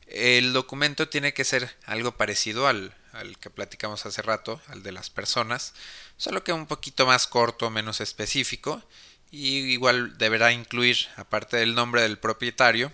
El 0.08 0.52
documento 0.54 1.08
tiene 1.08 1.34
que 1.34 1.45
ser 1.45 1.76
algo 1.86 2.17
parecido 2.17 2.67
al, 2.67 2.93
que 3.39 3.49
platicamos 3.49 4.06
hace 4.06 4.21
rato, 4.21 4.62
al 4.67 4.84
de 4.84 4.91
las 4.91 5.10
personas, 5.10 5.73
solo 6.17 6.43
que 6.43 6.54
un 6.54 6.67
poquito 6.67 7.06
más 7.06 7.28
corto, 7.28 7.69
menos 7.69 8.01
específico, 8.01 8.84
y 9.32 9.58
igual 9.71 10.17
deberá 10.17 10.51
incluir, 10.51 10.97
aparte 11.15 11.58
del 11.58 11.75
nombre 11.75 12.01
del 12.01 12.17
propietario 12.17 12.91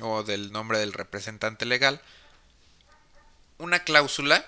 o 0.00 0.22
del 0.22 0.52
nombre 0.52 0.78
del 0.78 0.92
representante 0.92 1.66
legal, 1.66 2.00
una 3.58 3.84
cláusula 3.84 4.44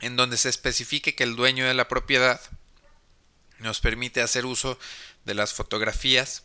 en 0.00 0.16
donde 0.16 0.36
se 0.36 0.48
especifique 0.48 1.14
que 1.14 1.24
el 1.24 1.36
dueño 1.36 1.66
de 1.66 1.74
la 1.74 1.88
propiedad 1.88 2.40
nos 3.58 3.80
permite 3.80 4.20
hacer 4.20 4.44
uso 4.44 4.78
de 5.24 5.34
las 5.34 5.54
fotografías 5.54 6.42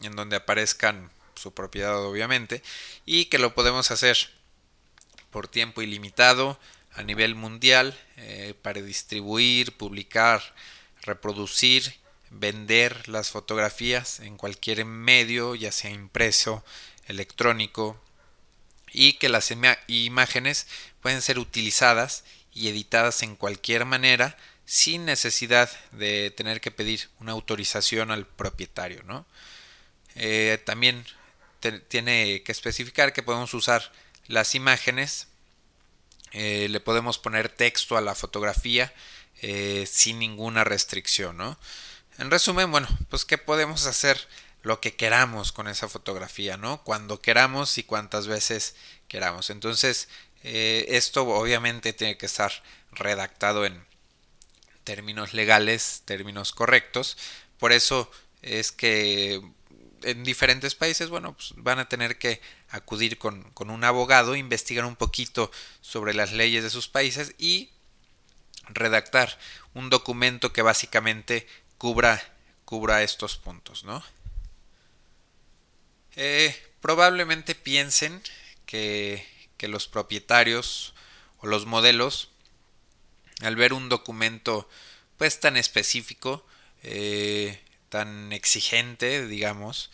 en 0.00 0.16
donde 0.16 0.36
aparezcan 0.36 1.10
su 1.34 1.52
propiedad 1.52 1.98
obviamente 2.04 2.62
y 3.04 3.26
que 3.26 3.38
lo 3.38 3.54
podemos 3.54 3.90
hacer 3.90 4.30
por 5.30 5.48
tiempo 5.48 5.82
ilimitado 5.82 6.58
a 6.92 7.02
nivel 7.02 7.34
mundial 7.34 7.98
eh, 8.16 8.54
para 8.62 8.82
distribuir, 8.82 9.76
publicar, 9.76 10.42
reproducir, 11.02 11.94
vender 12.30 13.08
las 13.08 13.30
fotografías 13.30 14.20
en 14.20 14.36
cualquier 14.36 14.84
medio, 14.84 15.54
ya 15.54 15.72
sea 15.72 15.90
impreso, 15.90 16.64
electrónico, 17.06 18.00
y 18.92 19.14
que 19.14 19.28
las 19.28 19.52
imágenes 19.86 20.66
pueden 21.00 21.22
ser 21.22 21.38
utilizadas 21.38 22.24
y 22.52 22.68
editadas 22.68 23.22
en 23.22 23.36
cualquier 23.36 23.84
manera 23.84 24.36
sin 24.64 25.04
necesidad 25.04 25.70
de 25.92 26.30
tener 26.30 26.60
que 26.60 26.70
pedir 26.70 27.08
una 27.18 27.32
autorización 27.32 28.10
al 28.10 28.26
propietario. 28.26 29.02
¿no? 29.04 29.26
Eh, 30.14 30.62
también 30.64 31.04
tiene 31.88 32.42
que 32.42 32.52
especificar 32.52 33.12
que 33.12 33.22
podemos 33.22 33.52
usar 33.54 33.92
las 34.26 34.54
imágenes, 34.54 35.26
eh, 36.32 36.68
le 36.68 36.80
podemos 36.80 37.18
poner 37.18 37.48
texto 37.48 37.96
a 37.96 38.00
la 38.00 38.14
fotografía 38.14 38.92
eh, 39.42 39.86
sin 39.90 40.18
ninguna 40.18 40.64
restricción. 40.64 41.36
¿no? 41.36 41.58
En 42.18 42.30
resumen, 42.30 42.70
bueno, 42.70 42.88
pues 43.08 43.24
que 43.24 43.38
podemos 43.38 43.86
hacer 43.86 44.28
lo 44.62 44.80
que 44.80 44.94
queramos 44.94 45.52
con 45.52 45.68
esa 45.68 45.88
fotografía, 45.88 46.58
¿no? 46.58 46.84
Cuando 46.84 47.22
queramos 47.22 47.78
y 47.78 47.82
cuantas 47.82 48.26
veces 48.26 48.76
queramos. 49.08 49.48
Entonces, 49.48 50.08
esto 50.42 51.26
obviamente 51.26 51.94
tiene 51.94 52.18
que 52.18 52.26
estar 52.26 52.52
redactado 52.92 53.64
en, 53.64 53.82
términos 54.84 55.34
legales, 55.34 56.02
términos 56.04 56.52
correctos. 56.52 57.16
Por 57.58 57.72
eso 57.72 58.10
es 58.42 58.72
que 58.72 59.40
en 60.02 60.24
diferentes 60.24 60.74
países, 60.74 61.10
bueno, 61.10 61.34
pues 61.34 61.52
van 61.56 61.78
a 61.78 61.88
tener 61.88 62.18
que 62.18 62.40
acudir 62.70 63.18
con, 63.18 63.52
un 63.56 63.84
abogado, 63.84 64.36
investigar 64.36 64.84
un 64.84 64.96
poquito 64.96 65.50
sobre 65.80 66.14
las 66.14 66.32
leyes 66.32 66.62
de 66.62 66.70
sus 66.70 66.88
países 66.88 67.34
y 67.38 67.70
redactar 68.68 69.38
un 69.74 69.90
documento 69.90 70.52
que 70.52 70.62
básicamente 70.62 71.46
cubra, 71.78 72.22
cubra 72.64 73.02
estos 73.02 73.36
puntos, 73.36 73.84
¿no? 73.84 74.02
Eh, 76.16 76.54
probablemente 76.80 77.54
piensen 77.54 78.22
que, 78.66 79.26
que 79.56 79.68
los 79.68 79.88
propietarios 79.88 80.94
o 81.38 81.46
los 81.46 81.66
modelos, 81.66 82.30
al 83.42 83.56
ver 83.56 83.72
un 83.72 83.88
documento 83.88 84.68
pues 85.16 85.40
tan 85.40 85.56
específico, 85.56 86.46
eh, 86.82 87.60
tan 87.90 88.32
exigente, 88.32 89.26
digamos, 89.26 89.90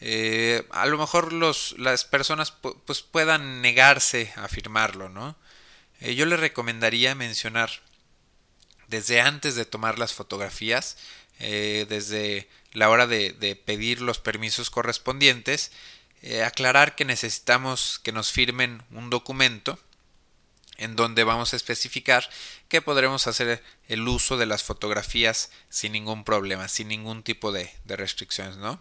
eh, 0.00 0.66
a 0.70 0.86
lo 0.86 0.98
mejor 0.98 1.32
los, 1.32 1.74
las 1.78 2.04
personas 2.04 2.52
pues 2.84 3.02
puedan 3.02 3.62
negarse 3.62 4.32
a 4.36 4.48
firmarlo, 4.48 5.08
¿no? 5.08 5.36
Eh, 6.00 6.14
yo 6.14 6.26
les 6.26 6.40
recomendaría 6.40 7.14
mencionar 7.14 7.70
desde 8.88 9.20
antes 9.20 9.54
de 9.54 9.64
tomar 9.64 9.98
las 9.98 10.12
fotografías, 10.12 10.96
desde 11.38 12.48
la 12.72 12.88
hora 12.88 13.06
de, 13.06 13.32
de, 13.32 13.56
pedir 13.56 14.00
los 14.00 14.20
permisos 14.20 14.70
correspondientes, 14.70 15.70
aclarar 16.44 16.94
que 16.94 17.04
necesitamos 17.04 17.98
que 18.02 18.12
nos 18.12 18.32
firmen 18.32 18.82
un 18.92 19.10
documento 19.10 19.78
en 20.78 20.96
donde 20.96 21.24
vamos 21.24 21.52
a 21.52 21.56
especificar 21.56 22.28
que 22.68 22.82
podremos 22.82 23.26
hacer 23.26 23.62
el 23.88 24.06
uso 24.06 24.36
de 24.36 24.46
las 24.46 24.62
fotografías 24.62 25.50
sin 25.68 25.92
ningún 25.92 26.24
problema, 26.24 26.68
sin 26.68 26.88
ningún 26.88 27.22
tipo 27.22 27.52
de, 27.52 27.70
restricciones, 27.86 28.56
¿no? 28.56 28.80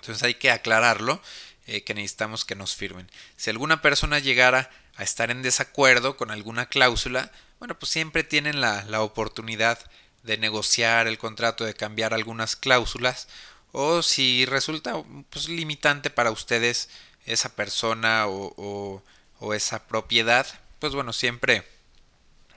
Entonces 0.00 0.22
hay 0.22 0.34
que 0.34 0.50
aclararlo, 0.50 1.20
eh, 1.66 1.82
que 1.84 1.94
necesitamos 1.94 2.44
que 2.44 2.54
nos 2.54 2.74
firmen. 2.74 3.10
Si 3.36 3.50
alguna 3.50 3.82
persona 3.82 4.18
llegara 4.18 4.70
a 4.96 5.02
estar 5.02 5.30
en 5.30 5.42
desacuerdo 5.42 6.16
con 6.16 6.30
alguna 6.30 6.66
cláusula, 6.66 7.30
bueno, 7.58 7.78
pues 7.78 7.92
siempre 7.92 8.24
tienen 8.24 8.60
la, 8.60 8.84
la 8.84 9.02
oportunidad 9.02 9.78
de 10.22 10.38
negociar 10.38 11.06
el 11.06 11.18
contrato, 11.18 11.64
de 11.64 11.74
cambiar 11.74 12.14
algunas 12.14 12.56
cláusulas, 12.56 13.28
o 13.72 14.02
si 14.02 14.46
resulta 14.46 15.02
pues, 15.30 15.48
limitante 15.48 16.10
para 16.10 16.30
ustedes 16.30 16.88
esa 17.24 17.54
persona 17.54 18.26
o, 18.26 18.52
o, 18.56 19.02
o 19.38 19.54
esa 19.54 19.86
propiedad, 19.86 20.46
pues 20.78 20.94
bueno, 20.94 21.12
siempre 21.12 21.66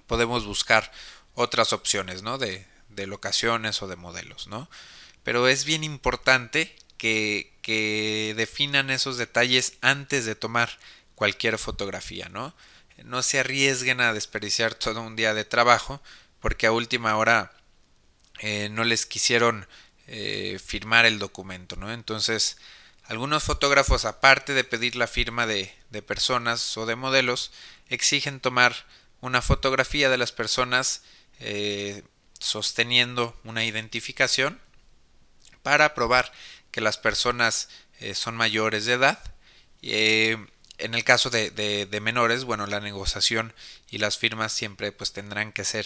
podemos 0.08 0.46
buscar 0.46 0.92
otras 1.36 1.74
opciones, 1.74 2.24
¿no? 2.24 2.38
De, 2.38 2.66
de 2.90 3.08
locaciones 3.08 3.82
o 3.82 3.88
de 3.88 3.96
modelos, 3.96 4.48
¿no? 4.48 4.70
Pero 5.24 5.48
es 5.48 5.66
bien 5.66 5.84
importante 5.84 6.76
que, 7.62 8.34
definan 8.36 8.89
esos 8.89 9.18
detalles 9.18 9.74
antes 9.82 10.26
de 10.26 10.36
tomar 10.36 10.80
cualquier 11.16 11.58
fotografía, 11.58 12.30
¿no? 12.30 12.56
No 13.04 13.24
se 13.24 13.39
arriesguen 13.39 14.00
a 14.02 14.13
desperdiciar 14.13 14.76
todo 14.76 15.02
un 15.02 15.16
día 15.16 15.34
de 15.34 15.46
trabajo 15.46 16.02
porque 16.39 16.68
a 16.68 16.72
última 16.72 17.18
hora 17.18 17.54
eh, 18.39 18.70
no 18.70 18.84
les 18.84 19.06
quisieron 19.06 19.68
eh, 20.08 20.60
firmar 20.63 21.06
el 21.06 21.20
documento, 21.20 21.76
¿no? 21.76 21.92
Entonces, 21.92 22.58
algunos 23.06 23.44
fotógrafos, 23.44 24.06
aparte 24.06 24.54
de 24.54 24.63
pedir 24.63 24.96
la 24.96 25.08
firma 25.08 25.46
de, 25.46 25.74
de 25.89 26.02
personas 26.02 26.78
o 26.78 26.86
de 26.86 26.96
modelos, 26.96 27.52
exigen 27.89 28.39
tomar 28.39 28.76
una 29.22 29.42
fotografía 29.42 30.10
de 30.10 30.18
las 30.18 30.32
personas 30.32 31.04
eh, 31.39 32.04
sosteniendo 32.39 33.38
una 33.44 33.66
identificación 33.66 34.60
para 35.63 35.94
probar 35.94 36.32
que 36.74 36.82
las 36.82 36.98
personas 36.98 37.70
eh, 38.02 38.16
son 38.16 38.36
mayores 38.36 38.86
de 38.86 38.94
edad. 38.94 39.20
Eh, 39.82 40.38
en 40.78 40.96
el 40.96 41.06
caso 41.06 41.30
de, 41.30 41.52
de, 41.52 42.02
menores, 42.02 42.44
bueno, 42.44 42.68
la 42.68 42.82
negociación 42.82 43.54
y 43.90 44.00
las 44.00 44.18
firmas 44.18 44.52
siempre 44.52 44.92
pues 44.92 45.14
tendrán 45.14 45.54
que 45.54 45.64
ser 45.64 45.86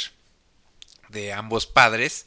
de 1.10 1.34
ambos 1.34 1.68
padres. 1.68 2.26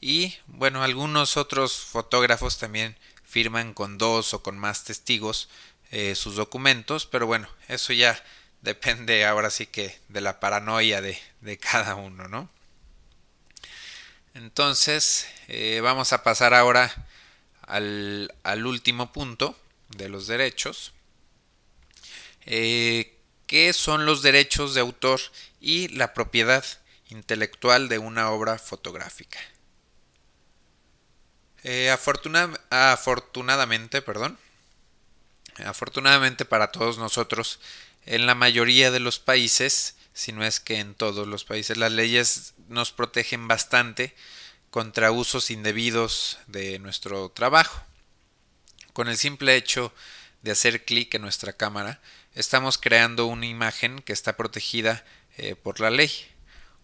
Y 0.00 0.36
bueno, 0.46 0.82
algunos 0.82 1.36
otros 1.36 1.80
fotógrafos 1.82 2.56
también 2.58 2.96
firman 3.24 3.74
con 3.74 3.98
dos 3.98 4.32
o 4.32 4.42
con 4.42 4.56
más 4.56 4.84
testigos 4.84 5.50
sus 6.14 6.36
documentos, 6.36 7.06
pero 7.06 7.26
bueno, 7.26 7.48
eso 7.66 7.92
ya 7.92 8.22
depende 8.62 9.26
ahora 9.26 9.50
sí 9.50 9.66
que 9.66 9.98
de 10.08 10.20
la 10.20 10.38
paranoia 10.40 11.00
de, 11.00 11.18
de 11.40 11.58
cada 11.58 11.96
uno, 11.96 12.28
¿no? 12.28 12.48
Entonces, 14.38 15.26
eh, 15.48 15.80
vamos 15.82 16.12
a 16.12 16.22
pasar 16.22 16.54
ahora 16.54 16.94
al, 17.68 18.34
al, 18.42 18.66
último 18.66 19.12
punto 19.12 19.56
de 19.90 20.08
los 20.08 20.26
derechos. 20.26 20.92
Eh, 22.46 23.14
¿Qué 23.46 23.72
son 23.72 24.06
los 24.06 24.22
derechos 24.22 24.74
de 24.74 24.80
autor 24.80 25.20
y 25.60 25.86
la 25.88 26.14
propiedad 26.14 26.64
intelectual 27.08 27.88
de 27.88 27.98
una 27.98 28.30
obra 28.30 28.58
fotográfica? 28.58 29.38
Eh, 31.64 31.90
afortunadamente, 31.90 34.02
perdón, 34.02 34.38
afortunadamente 35.64 36.44
para 36.44 36.72
todos 36.72 36.98
nosotros, 36.98 37.60
en 38.06 38.26
la 38.26 38.34
mayoría 38.34 38.90
de 38.90 39.00
los 39.00 39.18
países, 39.18 39.96
si 40.14 40.32
no 40.32 40.44
es 40.44 40.60
que 40.60 40.78
en 40.78 40.94
todos 40.94 41.26
los 41.26 41.44
países, 41.44 41.76
las 41.76 41.92
leyes 41.92 42.54
nos 42.68 42.92
protegen 42.92 43.48
bastante 43.48 44.14
contra 44.70 45.10
usos 45.10 45.50
indebidos 45.50 46.38
de 46.46 46.78
nuestro 46.78 47.30
trabajo. 47.30 47.82
Con 48.92 49.08
el 49.08 49.16
simple 49.16 49.56
hecho 49.56 49.92
de 50.42 50.50
hacer 50.50 50.84
clic 50.84 51.14
en 51.14 51.22
nuestra 51.22 51.52
cámara, 51.52 52.00
estamos 52.34 52.78
creando 52.78 53.26
una 53.26 53.46
imagen 53.46 54.00
que 54.00 54.12
está 54.12 54.36
protegida 54.36 55.04
eh, 55.36 55.54
por 55.54 55.80
la 55.80 55.90
ley. 55.90 56.10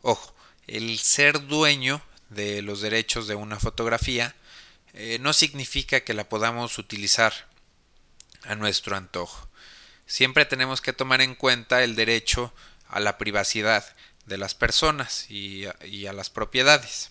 Ojo, 0.03 0.35
el 0.67 0.99
ser 0.99 1.47
dueño 1.47 2.03
de 2.31 2.63
los 2.63 2.81
derechos 2.81 3.27
de 3.27 3.35
una 3.35 3.59
fotografía 3.59 4.35
eh, 4.93 5.19
no 5.21 5.33
significa 5.33 6.01
que 6.01 6.15
la 6.15 6.29
podamos 6.29 6.79
utilizar 6.79 7.49
a 8.43 8.55
nuestro 8.55 8.97
antojo 8.97 9.49
siempre 10.07 10.45
tenemos 10.45 10.81
que 10.81 10.93
tomar 10.93 11.21
en 11.21 11.35
cuenta 11.35 11.83
el 11.83 11.95
derecho 11.97 12.53
a 12.89 13.01
la 13.01 13.19
privacidad 13.19 13.85
de 14.27 14.39
las 14.39 14.55
personas 14.55 15.31
y 15.31 15.67
a, 15.67 16.13
las 16.13 16.31
propiedades. 16.31 17.11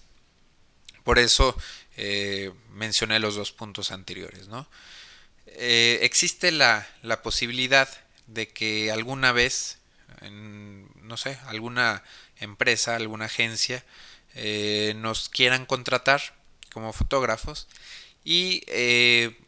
Por 1.03 1.19
eso 1.19 1.55
eh, 1.97 2.51
mencioné 2.71 3.19
los 3.19 3.35
dos 3.35 3.51
puntos 3.51 3.91
anteriores. 3.91 4.47
¿no? 4.47 4.67
Eh, 5.47 5.99
existe 6.01 6.51
la, 6.51 6.87
posibilidad 7.23 7.89
de 8.27 8.47
que 8.49 8.91
alguna 8.91 9.31
vez, 9.31 9.79
en, 10.21 10.87
no 11.01 11.17
sé, 11.17 11.37
alguna 11.47 12.03
empresa, 12.39 12.95
alguna 12.95 13.25
agencia, 13.25 13.83
eh, 14.35 14.93
nos 14.97 15.29
quieran 15.29 15.65
contratar 15.65 16.21
como 16.71 16.91
fotógrafos 16.91 17.67
y 18.25 18.63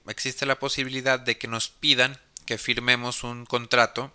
existe 0.07 0.45
la 0.45 0.59
posibilidad 0.59 1.19
de 1.19 1.37
que 1.37 1.47
nos 1.47 1.69
pidan 1.69 2.19
que 2.45 2.57
firmemos 2.57 3.23
un 3.23 3.45
contrato 3.45 4.13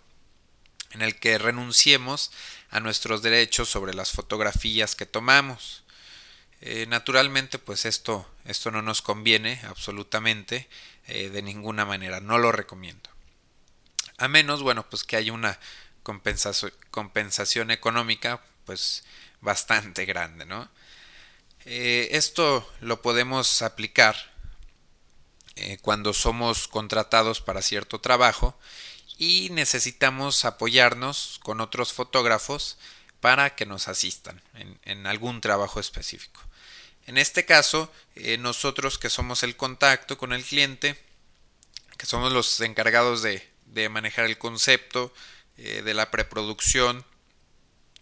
en 0.91 1.01
el 1.01 1.19
que 1.19 1.37
renunciemos 1.37 2.31
a 2.69 2.79
nuestros 2.79 3.21
derechos 3.21 3.69
sobre 3.69 3.93
las 3.93 4.11
fotografías 4.11 4.95
que 4.95 5.05
tomamos. 5.05 5.80
Eh, 6.61 6.85
naturalmente, 6.87 7.57
pues 7.59 7.85
esto, 7.85 8.29
esto 8.45 8.71
no 8.71 8.81
nos 8.81 9.01
conviene 9.01 9.59
absolutamente 9.67 10.69
eh, 11.07 11.29
de 11.29 11.41
ninguna 11.41 11.85
manera, 11.85 12.19
no 12.19 12.37
lo 12.37 12.51
recomiendo. 12.51 13.09
A 14.17 14.27
menos, 14.27 14.61
bueno, 14.61 14.87
pues 14.89 15.03
que 15.03 15.15
haya 15.15 15.33
una 15.33 15.59
compensación, 16.03 17.71
económica, 17.71 18.41
pues 18.65 19.03
bastante 19.41 20.05
grande, 20.05 20.45
¿no? 20.45 20.69
Eh, 21.65 22.09
esto 22.11 22.67
lo 22.81 23.01
podemos 23.01 23.61
aplicar 23.61 24.15
cuando 25.81 26.13
somos 26.13 26.67
contratados 26.67 27.41
para 27.41 27.61
cierto 27.61 28.01
trabajo 28.01 28.57
y 29.17 29.49
necesitamos 29.51 30.45
apoyarnos 30.45 31.39
con 31.43 31.61
otros 31.61 31.93
fotógrafos 31.93 32.79
para 33.19 33.55
que 33.55 33.67
nos 33.67 33.87
asistan 33.87 34.41
en, 34.83 35.05
algún 35.05 35.41
trabajo 35.41 35.79
específico. 35.79 36.41
En 37.07 37.17
este 37.17 37.45
caso, 37.45 37.91
eh, 38.15 38.37
nosotros 38.37 38.97
que 38.97 39.09
somos 39.09 39.43
el 39.43 39.55
contacto 39.55 40.17
con 40.17 40.33
el 40.33 40.43
cliente, 40.43 41.01
que 41.97 42.05
somos 42.05 42.31
los 42.31 42.59
encargados 42.61 43.21
de, 43.21 43.49
manejar 43.89 44.25
el 44.25 44.37
concepto, 44.37 45.13
eh, 45.57 45.81
de 45.83 45.93
la 45.93 46.11
preproducción, 46.11 47.05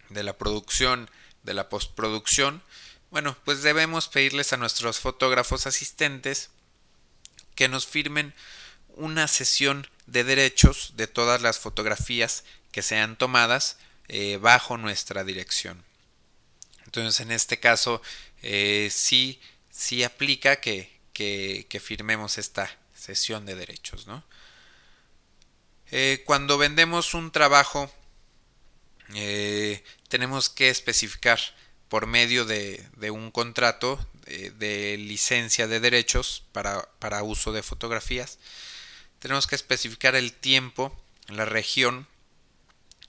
de 0.08 0.22
la 0.22 0.36
producción, 0.36 1.10
de 1.42 1.54
la 1.54 1.68
postproducción, 1.68 2.62
bueno, 3.10 3.36
pues 3.44 3.62
debemos 3.62 4.08
pedirles 4.08 4.52
a 4.52 4.56
nuestros 4.56 5.00
fotógrafos 5.00 5.66
asistentes 5.66 6.50
que 7.56 7.68
nos 7.68 7.86
firmen 7.86 8.34
una 8.88 9.26
sesión 9.26 9.86
de 10.06 10.24
derechos 10.24 10.92
de 10.96 11.06
todas 11.06 11.42
las 11.42 11.58
fotografías 11.58 12.44
que 12.70 12.82
sean 12.82 13.16
tomadas 13.16 13.78
eh, 14.08 14.38
bajo 14.40 14.76
nuestra 14.76 15.24
dirección. 15.24 15.84
Entonces, 16.84 17.20
en 17.20 17.30
este 17.30 17.60
caso, 17.60 18.02
eh, 18.42 18.88
sí, 18.90 19.40
sí 19.70 20.02
aplica 20.04 20.60
que, 20.60 21.00
que, 21.12 21.80
firmemos 21.82 22.38
esta 22.38 22.70
sesión 22.94 23.44
de 23.46 23.54
derechos. 23.54 24.06
Eh, 25.90 26.22
cuando 26.24 26.56
vendemos 26.56 27.14
un 27.14 27.30
trabajo 27.32 27.92
eh, 29.14 29.82
tenemos 30.08 30.48
que 30.48 30.70
especificar 30.70 31.40
por 31.88 32.06
medio 32.06 32.44
de, 32.44 32.88
un 33.10 33.30
contrato 33.30 33.98
de, 34.24 34.96
licencia 34.98 35.66
de 35.66 35.80
derechos 35.80 36.44
para, 36.52 36.88
para 36.98 37.22
uso 37.22 37.52
de 37.52 37.62
fotografías. 37.62 38.38
Tenemos 39.18 39.46
que 39.46 39.56
especificar 39.56 40.14
el 40.14 40.32
tiempo, 40.32 40.98
la 41.28 41.44
región 41.44 42.06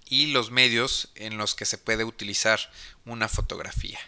y 0.09 0.27
los 0.27 0.51
medios 0.51 1.09
en 1.15 1.37
los 1.37 1.55
que 1.55 1.65
se 1.65 1.77
puede 1.77 2.03
utilizar 2.03 2.71
una 3.05 3.29
fotografía. 3.29 3.99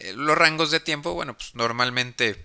Eh, 0.00 0.12
los 0.14 0.38
rangos 0.38 0.70
de 0.70 0.78
tiempo, 0.78 1.14
bueno, 1.14 1.36
pues 1.36 1.56
normalmente 1.56 2.44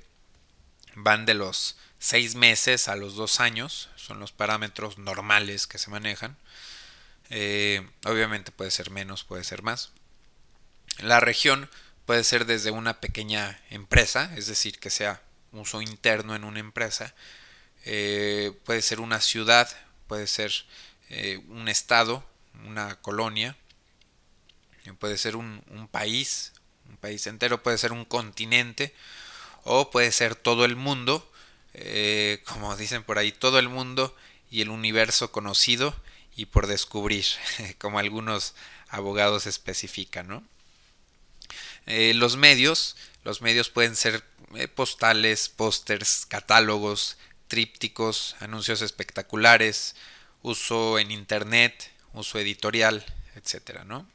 van 0.96 1.26
de 1.26 1.36
los 1.36 1.78
seis 2.00 2.34
meses 2.34 2.88
a 2.88 2.96
los 2.96 3.16
dos 3.16 3.39
años, 3.39 3.89
son 3.96 4.20
los 4.20 4.32
parámetros 4.32 4.98
normales 4.98 5.68
que 5.68 5.78
se 5.78 5.92
manejan. 5.92 6.36
Eh, 7.30 7.88
obviamente 8.06 8.52
puede 8.52 8.72
ser 8.72 8.89
menos, 8.89 9.24
puede 9.24 9.44
ser 9.44 9.62
más. 9.62 9.92
La 10.98 11.20
región 11.20 11.70
puede 12.08 12.24
ser 12.24 12.46
desde 12.46 12.72
una 12.72 13.00
pequeña 13.00 13.62
empresa, 13.70 14.32
es 14.36 14.48
decir, 14.48 14.80
que 14.80 14.89
sea 14.89 15.22
uso 15.52 15.82
interno 15.84 16.36
en 16.36 16.46
una 16.46 16.60
empresa. 16.60 17.13
Eh, 17.86 18.52
puede 18.66 18.82
ser 18.82 19.00
una 19.00 19.22
ciudad, 19.22 19.70
puede 20.08 20.26
ser 20.26 20.52
un 21.48 21.68
estado, 21.70 22.28
una 22.66 23.00
colonia. 23.02 23.56
Puede 24.98 25.20
ser 25.20 25.36
un 25.36 25.88
país, 25.92 26.53
un 26.93 26.97
país 26.97 27.25
entero, 27.27 27.63
puede 27.63 27.77
ser 27.77 27.91
un 27.91 28.06
continente 28.06 28.93
o 29.63 29.89
puede 29.89 30.12
ser 30.12 30.36
todo 30.36 30.63
el 30.63 30.75
mundo, 30.75 31.29
como 32.45 32.75
dicen 32.77 33.03
por 33.03 33.17
ahí, 33.17 33.32
todo 33.32 33.58
el 33.58 33.67
mundo 33.67 34.15
y 34.51 34.62
el 34.62 34.69
universo 34.69 35.32
conocido 35.32 35.95
y 36.36 36.45
por 36.45 36.67
descubrir, 36.67 37.25
como 37.79 37.97
algunos 37.97 38.53
abogados 38.89 39.47
especifican, 39.47 40.27
¿no? 40.27 40.43
Eh, 41.86 42.13
los 42.13 42.38
medios, 42.38 42.95
los 43.23 43.41
medios 43.41 43.69
pueden 43.69 43.95
ser 43.95 44.23
eh, 44.56 44.67
postales, 44.67 45.49
pósters, 45.49 46.25
catálogos, 46.27 47.17
trípticos, 47.47 48.36
anuncios 48.39 48.82
espectaculares, 48.82 49.95
uso 50.43 50.99
en 50.99 51.12
internet, 51.12 51.91
uso 52.13 52.39
editorial, 52.39 53.03
etcétera, 53.36 53.84
¿no? 53.84 54.08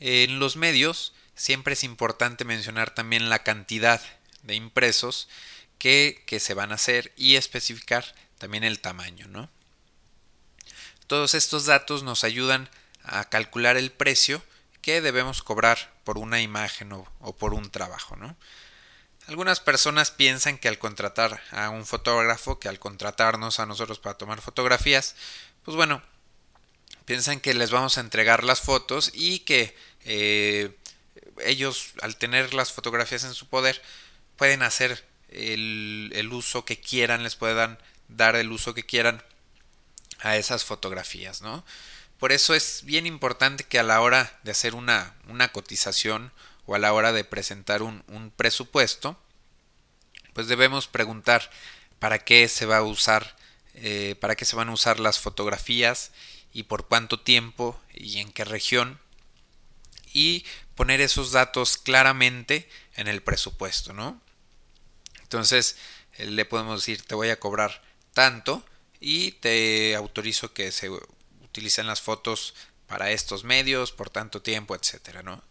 En 0.00 0.38
los 0.38 0.56
medios 0.56 1.12
siempre 1.38 1.72
es 1.72 1.84
importante 1.84 2.44
mencionar 2.44 2.94
también 2.94 3.30
la 3.30 3.42
cantidad 3.42 4.02
de 4.42 4.54
impresos 4.54 5.28
que, 5.78 6.22
que 6.26 6.40
se 6.40 6.52
van 6.52 6.72
a 6.72 6.74
hacer 6.74 7.14
y 7.16 7.36
especificar 7.36 8.14
también 8.36 8.64
el 8.64 8.80
tamaño, 8.80 9.26
¿no? 9.28 9.48
Todos 11.06 11.34
estos 11.34 11.64
datos 11.64 12.02
nos 12.02 12.22
ayudan 12.22 12.68
a 13.02 13.24
calcular 13.30 13.78
el 13.78 13.90
precio 13.90 14.42
que 14.82 15.00
debemos 15.00 15.42
cobrar 15.42 15.92
por 16.04 16.18
una 16.18 16.40
imagen 16.40 16.92
o, 16.92 17.36
por 17.36 17.54
un 17.54 17.70
trabajo. 17.70 18.16
¿no? 18.16 18.36
Algunas 19.26 19.60
personas 19.60 20.10
piensan 20.10 20.58
que 20.58 20.68
al 20.68 20.78
contratar 20.78 21.42
a 21.50 21.70
un 21.70 21.86
fotógrafo, 21.86 22.58
que 22.58 22.68
al 22.68 22.78
contratarnos 22.78 23.60
a 23.60 23.66
nosotros 23.66 23.98
para 23.98 24.18
tomar 24.18 24.40
fotografías, 24.40 25.16
pues 25.64 25.76
bueno, 25.76 26.02
piensan 27.04 27.40
que 27.40 27.54
les 27.54 27.70
vamos 27.70 27.96
a 27.98 28.02
entregar 28.02 28.44
las 28.44 28.60
fotos 28.60 29.10
y 29.14 29.40
que 29.40 29.76
eh, 30.04 30.76
ellos 31.44 31.92
al 32.02 32.16
tener 32.16 32.54
las 32.54 32.72
fotografías 32.72 33.24
en 33.24 33.34
su 33.34 33.46
poder 33.46 33.82
pueden 34.36 34.62
hacer 34.62 35.04
el, 35.30 36.10
el 36.14 36.32
uso 36.32 36.64
que 36.64 36.80
quieran, 36.80 37.22
les 37.22 37.36
puedan 37.36 37.78
dar 38.08 38.36
el 38.36 38.50
uso 38.50 38.74
que 38.74 38.84
quieran 38.84 39.22
a 40.20 40.36
esas 40.36 40.64
fotografías, 40.64 41.42
¿no? 41.42 41.64
Por 42.18 42.32
eso 42.32 42.54
es 42.54 42.82
bien 42.84 43.06
importante 43.06 43.64
que 43.64 43.78
a 43.78 43.84
la 43.84 44.00
hora 44.00 44.38
de 44.42 44.50
hacer 44.50 44.74
una, 44.74 45.14
una 45.28 45.48
cotización 45.48 46.32
o 46.66 46.74
a 46.74 46.78
la 46.78 46.92
hora 46.92 47.12
de 47.12 47.24
presentar 47.24 47.82
un, 47.82 48.02
un, 48.08 48.30
presupuesto, 48.30 49.16
pues 50.32 50.48
debemos 50.48 50.88
preguntar 50.88 51.48
para 51.98 52.18
qué 52.18 52.48
se 52.48 52.66
va 52.66 52.78
a 52.78 52.82
usar, 52.82 53.36
eh, 53.74 54.16
para 54.20 54.34
qué 54.34 54.44
se 54.44 54.56
van 54.56 54.68
a 54.68 54.72
usar 54.72 54.98
las 54.98 55.20
fotografías 55.20 56.10
y 56.52 56.64
por 56.64 56.88
cuánto 56.88 57.20
tiempo 57.20 57.80
y 57.94 58.18
en 58.18 58.32
qué 58.32 58.44
región 58.44 58.98
y 60.12 60.44
poner 60.78 61.00
esos 61.00 61.32
datos 61.32 61.76
claramente 61.76 62.68
en 62.94 63.08
el 63.08 63.20
presupuesto, 63.20 63.92
¿no? 63.92 64.22
Entonces 65.22 65.74
le 66.18 66.44
podemos 66.44 66.80
decir 66.80 67.02
te 67.02 67.16
voy 67.16 67.30
a 67.30 67.40
cobrar 67.40 67.82
tanto 68.14 68.64
y 69.00 69.32
te 69.32 69.96
autorizo 69.96 70.54
que 70.54 70.70
se 70.70 70.88
utilicen 70.88 71.88
las 71.88 72.00
fotos 72.00 72.54
para 72.86 73.10
estos 73.10 73.42
medios 73.42 73.90
por 73.90 74.08
tanto 74.08 74.40
tiempo, 74.40 74.76
etcétera, 74.76 75.24
¿no? 75.24 75.42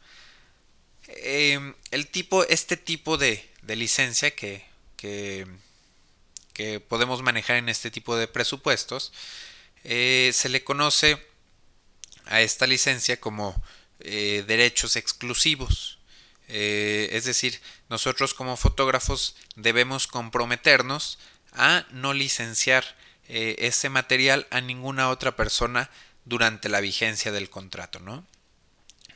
Em, 1.10 1.76
el 1.92 2.08
tipo, 2.08 2.46
este 2.46 2.78
tipo 2.78 3.18
de, 3.18 3.52
de 3.63 3.76
licencia 3.76 4.32
que, 4.34 4.63
que, 4.96 5.46
podemos 6.88 7.22
manejar 7.22 7.58
en 7.58 7.68
este 7.68 7.92
tipo 7.92 8.16
de 8.16 8.30
presupuestos 8.30 9.12
eh, 9.84 10.32
se 10.34 10.48
le 10.48 10.63
conoce 10.63 11.22
a 12.28 12.40
esta 12.40 12.66
licencia 12.66 13.20
como 13.20 13.62
eh, 14.10 14.46
derechos 14.48 14.96
exclusivos. 14.96 16.00
Eh, 16.48 17.10
es 17.12 17.26
decir, 17.26 17.60
nosotros 17.89 18.34
como 18.34 18.56
fotógrafos 18.56 19.36
debemos 19.58 20.08
comprometernos 20.08 21.20
a 21.52 21.86
no 21.91 22.13
licenciar 22.13 22.96
eh, 23.28 23.56
ese 23.60 23.89
material 23.89 24.48
a 24.50 24.62
ninguna 24.62 25.10
otra 25.10 25.36
persona 25.36 25.89
durante 26.24 26.70
la 26.70 26.80
vigencia 26.80 27.34
del 27.34 27.50
contrato, 27.50 28.00
¿no? 28.00 28.26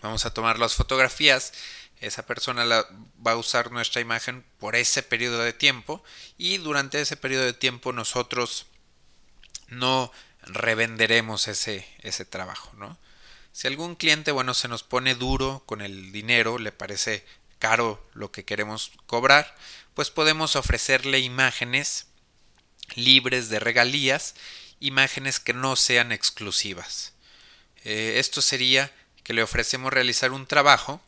Vamos 0.02 0.26
a 0.26 0.34
tomar 0.34 0.60
las 0.60 0.76
fotografías, 0.76 1.54
esa 2.02 2.26
persona 2.26 2.66
la, 2.66 2.86
va 3.26 3.32
a 3.32 3.38
usar 3.38 3.72
nuestra 3.72 4.02
imagen 4.02 4.44
por 4.60 4.76
ese 4.76 5.02
periodo 5.02 5.40
de 5.40 5.54
tiempo 5.54 6.04
y 6.38 6.58
durante 6.58 7.00
ese 7.00 7.16
periodo 7.16 7.46
de 7.46 7.54
tiempo 7.54 7.94
nosotros 7.94 8.66
no 9.70 10.12
revenderemos 10.42 11.48
ese, 11.48 11.88
ese 12.02 12.26
trabajo, 12.26 12.74
¿no? 12.76 12.98
Si 13.54 13.68
algún 13.68 13.96
cliente, 13.96 14.32
bueno, 14.32 14.54
se 14.54 14.68
nos 14.68 14.84
pone 14.84 15.16
duro 15.16 15.64
con 15.66 15.82
el 15.82 16.12
dinero, 16.12 16.58
le 16.58 16.72
parece 16.72 17.26
caro 17.60 18.04
lo 18.14 18.32
que 18.32 18.46
queremos 18.46 18.92
cobrar, 19.06 19.56
pues 19.94 20.10
podemos 20.10 20.56
ofrecerle 20.56 21.20
imágenes 21.20 22.08
libres 22.96 23.50
de 23.50 23.60
regalías, 23.60 24.36
imágenes 24.80 25.40
que 25.40 25.54
no 25.54 25.76
sean 25.76 26.12
exclusivas. 26.12 27.14
Eh, 27.84 28.16
esto 28.18 28.42
sería 28.42 28.92
que 29.24 29.34
le 29.34 29.44
ofrecemos 29.44 29.94
realizar 29.94 30.32
un 30.32 30.48
trabajo 30.48 31.02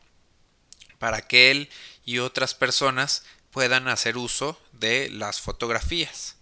para 0.98 1.22
que 1.26 1.50
él 1.50 1.70
y 2.04 2.18
otras 2.18 2.54
personas 2.54 3.24
puedan 3.50 3.88
hacer 3.88 4.16
uso 4.16 4.60
de 4.72 5.08
las 5.10 5.40
fotografías. 5.40 6.36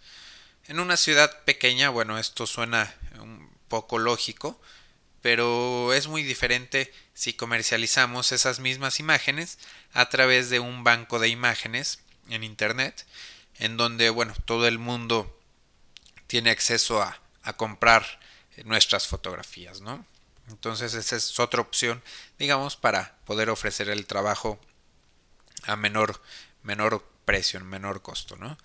En 0.67 0.81
una 0.81 0.97
ciudad 0.97 1.45
pequeña, 1.45 1.91
bueno, 1.91 2.19
esto 2.19 2.47
suena 2.47 2.95
un 3.21 3.51
poco 3.69 3.99
lógico, 3.99 4.61
pero 5.23 5.95
es 5.95 6.09
muy 6.09 6.23
diferente 6.23 6.93
si 7.15 7.33
comercializamos 7.33 8.33
esas 8.33 8.59
mismas 8.61 9.01
imágenes 9.01 9.59
a 9.93 10.09
través 10.09 10.51
de 10.51 10.61
un 10.61 10.85
banco 10.85 11.19
de 11.19 11.29
imágenes 11.29 12.01
en 12.29 12.45
Internet 12.45 13.07
en 13.59 13.77
donde, 13.77 14.11
bueno, 14.11 14.35
todo 14.45 14.67
el 14.67 14.79
mundo 14.79 15.39
tiene 16.27 16.51
acceso 16.51 17.01
a, 17.01 17.21
a 17.43 17.55
comprar 17.55 18.21
nuestras 18.65 19.07
fotografías, 19.07 19.81
¿no? 19.81 20.05
Entonces 20.49 20.95
esa 20.95 21.17
es 21.17 21.39
otra 21.39 21.61
opción, 21.61 22.03
digamos, 22.39 22.77
para 22.77 23.17
poder 23.25 23.49
ofrecer 23.51 23.89
el 23.89 24.07
trabajo 24.07 24.61
a 25.65 25.77
menor, 25.77 26.21
menor 26.63 27.07
precio, 27.25 27.59
en 27.61 27.67
menor 27.67 28.03
costo, 28.03 28.37
¿no? 28.37 28.59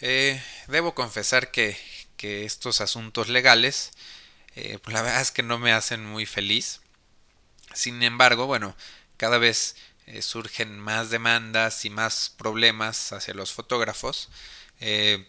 Eh, 0.00 0.42
debo 0.68 0.94
confesar 0.94 1.50
que, 1.50 1.76
que, 2.16 2.44
estos 2.44 2.80
asuntos 2.80 3.28
legales, 3.28 3.92
eh, 4.60 4.78
pues 4.82 4.92
la 4.92 5.02
verdad 5.02 5.20
es 5.20 5.30
que 5.30 5.44
no 5.44 5.60
me 5.60 5.72
hacen 5.72 6.04
muy 6.04 6.26
feliz. 6.26 6.80
Sin 7.74 8.02
embargo, 8.02 8.46
bueno, 8.46 8.74
cada 9.16 9.38
vez 9.38 9.76
eh, 10.06 10.20
surgen 10.20 10.80
más 10.80 11.10
demandas 11.10 11.84
y 11.84 11.90
más 11.90 12.34
problemas 12.36 13.12
hacia 13.12 13.34
los 13.34 13.52
fotógrafos. 13.52 14.30
Eh, 14.80 15.28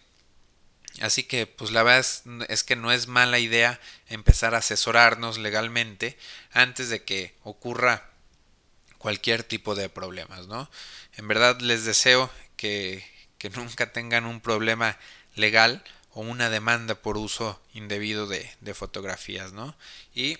así 1.00 1.22
que 1.22 1.46
pues 1.46 1.70
la 1.70 1.84
verdad 1.84 2.04
es, 2.48 2.64
que 2.64 2.74
no 2.74 2.90
es 2.90 3.06
mala 3.06 3.38
idea 3.38 3.80
empezar 4.08 4.56
a 4.56 4.58
asesorarnos 4.58 5.38
legalmente 5.38 6.18
antes 6.50 6.88
de 6.88 7.04
que 7.04 7.36
ocurra 7.44 8.10
cualquier 8.98 9.44
tipo 9.44 9.76
de 9.76 9.88
problemas, 9.88 10.48
¿no? 10.48 10.68
En 11.16 11.28
verdad 11.28 11.60
les 11.60 11.84
deseo 11.84 12.32
que, 12.56 13.08
que 13.38 13.48
nunca 13.50 13.92
tengan 13.92 14.26
un 14.26 14.40
problema 14.40 14.98
legal 15.36 15.84
o 16.12 16.20
una 16.20 16.50
demanda 16.50 16.94
por 16.94 17.16
uso 17.16 17.60
indebido 17.74 18.26
de, 18.26 18.50
de 18.60 18.74
fotografías, 18.74 19.52
¿no? 19.52 19.76
Y 20.14 20.38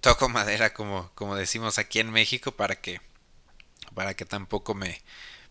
toco 0.00 0.28
madera 0.30 0.74
como, 0.74 1.10
como 1.14 1.36
decimos 1.36 1.78
aquí 1.78 2.00
en 2.00 2.10
México 2.10 2.52
para 2.52 2.76
que 2.76 3.00
para 3.94 4.14
que 4.14 4.26
tampoco 4.26 4.74
me, 4.74 5.00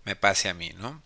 me 0.04 0.16
pase 0.16 0.50
a 0.50 0.54
mí, 0.54 0.72
¿no? 0.78 1.02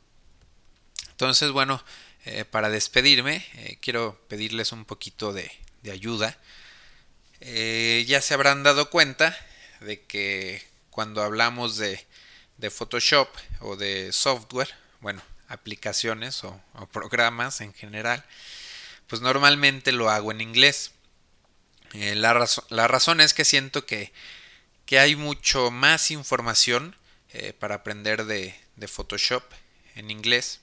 Entonces, 1.12 1.52
bueno, 1.52 1.82
eh, 2.26 2.44
para 2.44 2.70
despedirme, 2.70 3.46
eh, 3.56 3.78
quiero 3.82 4.20
pedirles 4.28 4.74
un 4.74 4.84
poquito 4.84 5.32
de, 5.32 5.50
de 5.82 5.92
ayuda. 5.92 6.38
Eh, 7.40 8.04
ya 8.08 8.22
se 8.22 8.34
habrán 8.34 8.64
dado 8.64 8.90
cuenta 8.90 9.38
de 9.80 10.04
que 10.04 10.62
cuando 10.90 11.24
hablamos 11.24 11.78
de, 11.78 12.06
de 12.58 12.70
Photoshop 12.70 13.30
o 13.62 13.78
de 13.78 14.12
software, 14.12 14.70
bueno, 15.00 15.22
aplicaciones 15.50 16.44
o, 16.44 16.62
programas 16.92 17.60
en 17.60 17.74
general, 17.74 18.24
pues 19.08 19.22
normalmente 19.22 19.92
lo 19.92 20.10
hago 20.10 20.32
en 20.32 20.42
inglés. 20.42 20.92
Eh, 21.94 22.16
la, 22.16 22.34
razón 22.88 23.20
es 23.20 23.34
que 23.34 23.44
siento 23.44 23.86
que, 23.86 24.14
que 24.86 25.00
hay 25.00 25.16
mucho 25.16 25.72
más 25.72 26.12
información 26.12 26.96
eh, 27.34 27.54
para 27.54 27.76
aprender 27.76 28.26
de, 28.26 28.56
de, 28.76 28.88
Photoshop 28.88 29.44
en 29.96 30.12
inglés 30.12 30.62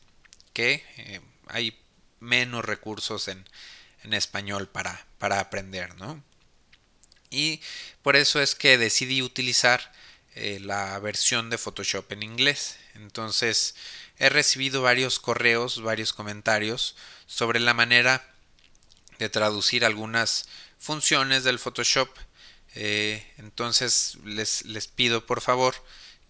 que 0.52 0.84
eh, 0.96 1.20
hay 1.48 1.76
menos 2.20 2.64
recursos 2.64 3.26
en, 3.28 3.44
en 4.04 4.14
español 4.14 4.68
para, 4.68 5.04
para, 5.18 5.40
aprender, 5.40 5.96
¿no? 5.96 6.22
Y 7.28 7.60
por 8.02 8.14
eso 8.14 8.40
es 8.40 8.54
que 8.54 8.78
decidí 8.78 9.20
utilizar 9.20 9.92
la 10.36 10.98
versión 10.98 11.48
de 11.48 11.56
Photoshop 11.56 12.12
en 12.12 12.22
inglés. 12.22 12.76
Entonces, 12.96 13.74
he 14.18 14.28
recibido 14.28 14.82
varios 14.82 15.18
correos, 15.18 15.82
varios 15.82 16.12
comentarios 16.12 16.96
sobre 17.26 17.60
la 17.60 17.74
manera 17.74 18.28
de 19.18 19.28
traducir 19.28 19.84
algunas 19.84 20.48
funciones 20.78 21.44
del 21.44 21.58
Photoshop. 21.58 22.08
Eh, 22.74 23.26
entonces 23.38 24.18
les, 24.24 24.64
les, 24.66 24.86
pido 24.86 25.24
por 25.24 25.40
favor 25.40 25.74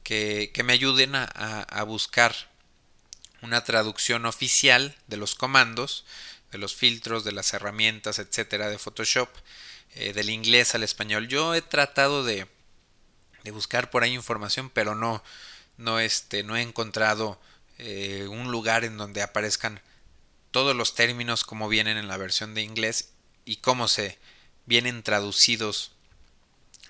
que, 0.05 0.53
me 0.65 0.73
ayuden 0.73 1.17
a, 1.17 1.83
buscar 1.83 2.35
una 3.43 3.65
traducción 3.65 4.25
oficial 4.25 4.97
de 5.09 5.17
los 5.17 5.35
comandos, 5.35 6.05
de 6.53 6.59
los 6.59 6.77
filtros, 6.77 7.25
de 7.25 7.33
las 7.33 7.53
herramientas, 7.53 8.21
etcétera, 8.21 8.69
de 8.69 8.79
Photoshop, 8.79 9.29
eh, 9.95 10.13
del 10.13 10.31
inglés 10.31 10.77
al 10.77 10.85
español. 10.85 11.27
Yo 11.27 11.55
he 11.55 11.63
tratado 11.63 12.23
de, 12.23 12.47
de 13.43 13.51
buscar 13.51 13.91
por 13.91 14.05
ahí 14.05 14.15
información, 14.15 14.71
pero 14.71 14.95
no, 14.95 15.25
no, 15.77 16.01
este, 16.01 16.43
no 16.43 16.57
he 16.57 16.63
encontrado 16.63 17.41
eh, 17.79 18.27
un 18.29 18.51
lugar 18.51 18.85
en 18.85 18.97
donde 18.97 19.23
aparezcan 19.23 19.81
todos 20.51 20.75
los 20.75 20.95
términos 20.95 21.45
como 21.45 21.69
vienen 21.69 21.97
en 21.97 22.09
la 22.09 22.17
versión 22.17 22.55
de 22.55 22.63
inglés 22.63 23.11
y 23.45 23.57
cómo 23.57 23.89
se 23.89 24.19
vienen 24.65 25.03
traducidos 25.03 25.93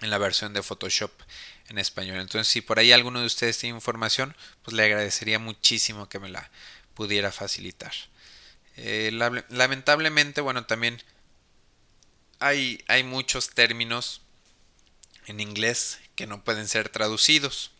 en 0.01 0.11
la 0.11 0.19
versión 0.19 0.53
de 0.53 0.63
Photoshop 0.63 1.11
en 1.69 1.79
español. 1.79 2.19
Entonces, 2.19 2.49
si 2.49 2.61
por 2.61 2.79
ahí 2.79 2.93
alguno 2.93 3.21
de 3.21 3.27
ustedes 3.27 3.59
tiene 3.59 3.77
información, 3.77 4.37
pues 4.63 4.77
le 4.77 4.85
agradecería 4.85 5.39
muchísimo 5.39 6.09
que 6.09 6.19
me 6.19 6.29
la 6.29 6.51
pudiera 6.95 7.33
facilitar. 7.33 7.93
Eh, 8.77 9.11
lamentablemente, 9.49 10.41
bueno, 10.41 10.67
también 10.67 11.03
hay, 12.39 12.85
hay 12.89 13.05
muchos 13.05 13.51
términos 13.51 14.21
en 15.27 15.41
inglés 15.41 15.99
que 16.15 16.27
no 16.27 16.45
pueden 16.45 16.69
ser 16.69 16.89
traducidos. 16.89 17.73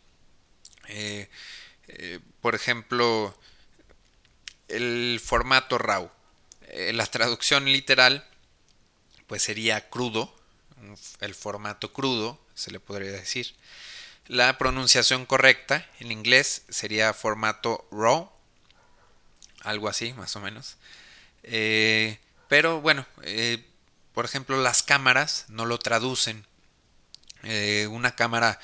Eh, 0.87 1.29
eh, 1.87 2.19
por 2.41 2.55
ejemplo, 2.55 3.37
el 4.67 5.21
formato 5.23 5.77
RAW. 5.77 6.09
Eh, 6.69 6.93
la 6.93 7.05
traducción 7.05 7.65
literal, 7.65 8.27
pues 9.27 9.43
sería 9.43 9.89
crudo, 9.89 10.33
el 11.21 11.35
formato 11.35 11.93
crudo, 11.93 12.39
se 12.55 12.71
le 12.71 12.79
podría 12.79 13.11
decir. 13.11 13.55
La 14.27 14.57
pronunciación 14.57 15.25
correcta 15.25 15.89
en 15.99 16.11
inglés 16.11 16.63
sería 16.69 17.13
formato 17.13 17.87
RAW, 17.91 18.29
algo 19.61 19.87
así, 19.87 20.13
más 20.13 20.35
o 20.35 20.41
menos. 20.41 20.77
Pero 22.49 22.81
bueno, 22.81 23.05
por 24.13 24.25
ejemplo, 24.25 24.61
las 24.61 24.83
cámaras 24.83 25.45
no 25.47 25.65
lo 25.65 25.79
traducen. 25.79 26.45
una 27.89 28.15
cámara 28.15 28.59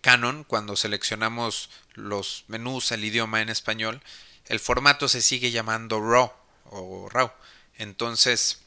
Canon, 0.00 0.44
cuando 0.44 0.76
seleccionamos 0.76 1.70
los 1.94 2.44
menús, 2.48 2.90
el 2.90 3.04
idioma 3.04 3.40
en 3.40 3.48
español, 3.48 4.02
el 4.46 4.60
formato 4.60 5.08
se 5.08 5.22
sigue 5.22 5.50
llamando 5.50 6.00
RAW 6.00 6.32
o 6.64 7.08
RAW. 7.08 7.30
Entonces, 7.78 8.60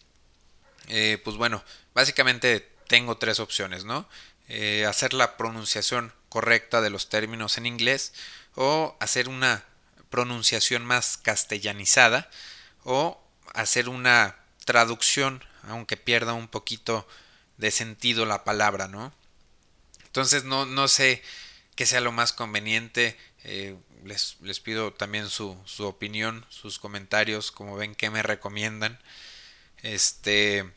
eh, 0.88 1.22
pues 1.24 1.38
bueno, 1.38 1.64
básicamente 1.94 2.70
tengo 2.88 3.18
tres 3.18 3.40
opciones, 3.40 3.86
¿no? 3.86 4.08
Eh, 4.48 4.86
hacer 4.86 5.14
la 5.14 5.38
pronunciación 5.38 6.14
correcta 6.30 6.82
de 6.82 6.90
los 6.90 7.10
términos 7.10 7.58
en 7.58 7.66
inglés 7.66 8.14
o 8.56 8.98
hacer 9.00 9.30
una 9.30 9.66
pronunciación 10.10 10.86
más 10.86 11.18
castellanizada 11.18 12.30
o 12.84 13.22
hacer 13.54 13.90
una 13.90 14.38
traducción, 14.66 15.44
aunque 15.64 15.98
pierda 15.98 16.34
un 16.34 16.48
poquito 16.48 17.08
de 17.58 17.72
sentido 17.72 18.26
la 18.26 18.44
palabra, 18.44 18.88
¿no? 18.88 19.14
Entonces 20.10 20.44
no, 20.44 20.66
no 20.66 20.88
sé 20.88 21.22
qué 21.76 21.86
sea 21.86 22.02
lo 22.02 22.12
más 22.12 22.34
conveniente. 22.34 23.18
Eh, 23.44 23.76
les, 24.04 24.38
les, 24.42 24.60
pido 24.60 24.92
también 24.94 25.30
su, 25.30 25.58
su, 25.66 25.86
opinión, 25.86 26.46
sus 26.50 26.80
comentarios, 26.80 27.52
como 27.52 27.76
ven, 27.76 27.96
qué 27.96 28.10
me 28.10 28.24
recomiendan. 28.24 29.00
Este, 29.84 30.70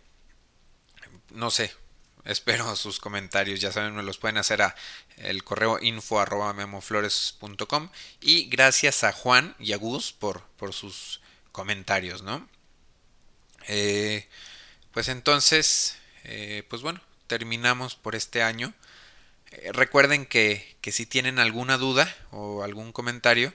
no 1.31 1.51
sé, 1.51 1.75
espero 2.25 2.77
sus 2.77 3.01
comentarios, 3.01 3.61
ya 3.61 3.73
saben, 3.73 3.97
me 3.97 4.03
los 4.03 4.19
pueden 4.19 4.39
hacer 4.39 4.63
a 4.63 4.75
el 5.17 5.45
correo 5.45 5.79
info 5.81 6.21
arroba 6.21 6.53
memoflores.com 6.53 7.91
y 8.21 8.49
gracias 8.49 9.05
a 9.05 9.13
Juan 9.13 9.55
y 9.59 9.73
a 9.73 9.77
Gus 9.77 10.13
por, 10.13 10.43
por 10.57 10.73
sus 10.73 11.21
comentarios, 11.53 12.23
¿no? 12.23 12.49
Eh, 13.69 14.29
pues 14.93 15.09
entonces, 15.09 15.97
eh, 16.25 16.65
pues 16.69 16.83
bueno, 16.83 17.01
terminamos 17.27 17.95
por 17.95 18.15
este 18.15 18.43
año. 18.43 18.75
Eh, 19.53 19.71
recuerden 19.73 20.27
que, 20.27 20.77
que, 20.81 20.93
si 20.93 21.07
tienen 21.07 21.39
alguna 21.39 21.77
duda 21.79 22.15
o 22.31 22.63
algún 22.63 22.93
comentario, 22.93 23.53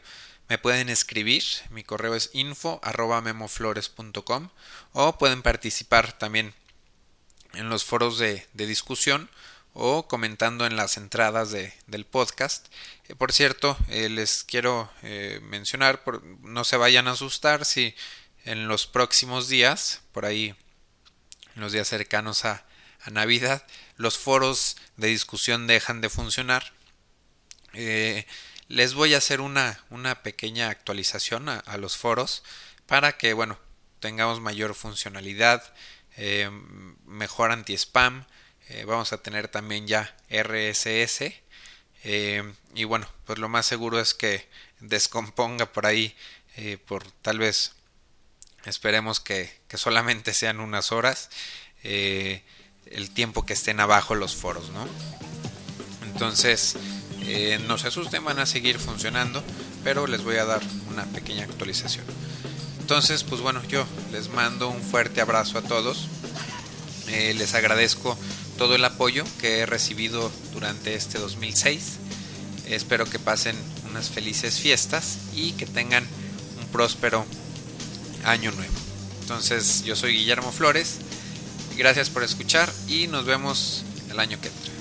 me 0.47 0.57
pueden 0.57 0.89
escribir. 0.89 1.43
Mi 1.71 1.83
correo 1.83 2.15
es 2.15 2.29
info 2.33 2.79
memoflores.com 3.23 4.49
o 4.93 5.17
pueden 5.17 5.41
participar 5.41 6.17
también 6.17 6.53
en 7.53 7.69
los 7.69 7.83
foros 7.83 8.19
de, 8.19 8.45
de 8.53 8.65
discusión 8.67 9.29
o 9.73 10.07
comentando 10.07 10.65
en 10.65 10.75
las 10.75 10.97
entradas 10.97 11.51
de, 11.51 11.73
del 11.87 12.05
podcast. 12.05 12.67
Eh, 13.07 13.15
por 13.15 13.31
cierto, 13.31 13.77
eh, 13.89 14.09
les 14.09 14.43
quiero 14.43 14.91
mencionar, 15.41 16.03
por, 16.03 16.23
no 16.23 16.63
se 16.63 16.77
vayan 16.77 17.07
a 17.07 17.11
asustar 17.11 17.65
si 17.65 17.95
en 18.45 18.67
los 18.67 18.87
próximos 18.87 19.49
días, 19.49 20.01
por 20.11 20.25
ahí, 20.25 20.55
en 21.55 21.61
los 21.61 21.71
días 21.71 21.87
cercanos 21.87 22.45
a, 22.45 22.65
a 23.07 23.09
Navidad, 23.09 23.65
los 23.95 24.17
foros 24.17 24.75
de 24.97 25.07
discusión 25.07 25.65
dejan 25.65 26.01
de 26.01 26.09
funcionar. 26.09 26.73
Eh, 27.73 28.25
les 28.67 28.93
voy 28.93 29.13
a 29.13 29.19
hacer 29.19 29.39
una, 29.39 29.81
una 29.89 30.23
pequeña 30.23 30.69
actualización 30.69 31.47
a, 31.47 31.77
los 31.77 31.95
foros 31.95 32.43
para 32.85 33.17
que, 33.17 33.31
bueno, 33.31 33.57
tengamos 34.01 34.41
mayor 34.41 34.75
funcionalidad, 34.75 35.73
eh, 36.17 36.49
mejor 37.05 37.51
anti-spam. 37.51 38.25
Eh, 38.67 38.83
vamos 38.85 39.13
a 39.13 39.21
tener 39.21 39.47
también 39.47 39.87
ya 39.87 40.13
RSS. 40.29 41.33
y 42.03 42.83
bueno, 42.83 43.09
pues 43.25 43.39
lo 43.39 43.47
más 43.47 43.65
seguro 43.65 44.01
es 44.01 44.13
que 44.13 44.49
descomponga 44.79 45.71
por 45.71 45.85
ahí 45.85 46.15
por 46.85 47.09
tal 47.21 47.39
vez 47.39 47.73
esperemos 48.65 49.19
que, 49.19 49.59
que 49.67 49.77
solamente 49.77 50.33
sean 50.33 50.59
unas 50.59 50.91
horas 50.91 51.29
el 52.91 53.09
tiempo 53.09 53.45
que 53.45 53.53
estén 53.53 53.79
abajo 53.79 54.15
los 54.15 54.35
foros, 54.35 54.69
¿no? 54.71 54.87
Entonces, 56.05 56.75
eh, 57.27 57.59
no 57.67 57.77
se 57.77 57.87
asusten, 57.87 58.23
van 58.23 58.39
a 58.39 58.45
seguir 58.45 58.79
funcionando, 58.79 59.43
pero 59.83 60.07
les 60.07 60.23
voy 60.23 60.37
a 60.37 60.45
dar 60.45 60.61
una 60.89 61.05
pequeña 61.05 61.43
actualización. 61.43 62.05
Entonces, 62.79 63.23
pues 63.23 63.41
bueno, 63.41 63.61
yo 63.67 63.85
les 64.11 64.29
mando 64.29 64.69
un 64.69 64.81
fuerte 64.81 65.21
abrazo 65.21 65.57
a 65.57 65.61
todos. 65.61 66.07
Eh, 67.09 67.33
les 67.37 67.53
agradezco 67.53 68.17
todo 68.57 68.75
el 68.75 68.85
apoyo 68.85 69.25
que 69.39 69.59
he 69.59 69.65
recibido 69.65 70.31
durante 70.53 70.95
este 70.95 71.19
2006. 71.19 71.97
espero 72.67 73.05
que 73.05 73.19
pasen 73.19 73.55
unas 73.89 74.09
felices 74.09 74.59
fiestas 74.59 75.19
y 75.33 75.51
que 75.53 75.65
tengan 75.65 76.05
un 76.59 76.67
próspero 76.67 77.25
año 78.25 78.51
nuevo. 78.51 78.73
Entonces, 79.21 79.83
yo 79.83 79.95
soy 79.95 80.13
Guillermo 80.13 80.51
Flores 80.51 80.99
Gracias 81.77 82.09
por 82.09 82.23
escuchar 82.23 82.69
y 82.87 83.05
nos 83.05 83.25
vemos 83.25 83.83
el 84.09 84.19
año 84.19 84.39
que 84.41 84.47
entra. 84.47 84.73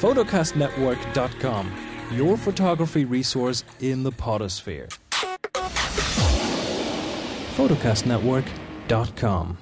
Photocastnetwork.com, 0.00 1.72
your 2.12 2.36
photography 2.36 3.04
resource 3.04 3.64
in 3.80 4.02
the 4.02 4.12
potosphere. 4.12 4.88
photocastnetwork.com. 7.64 9.56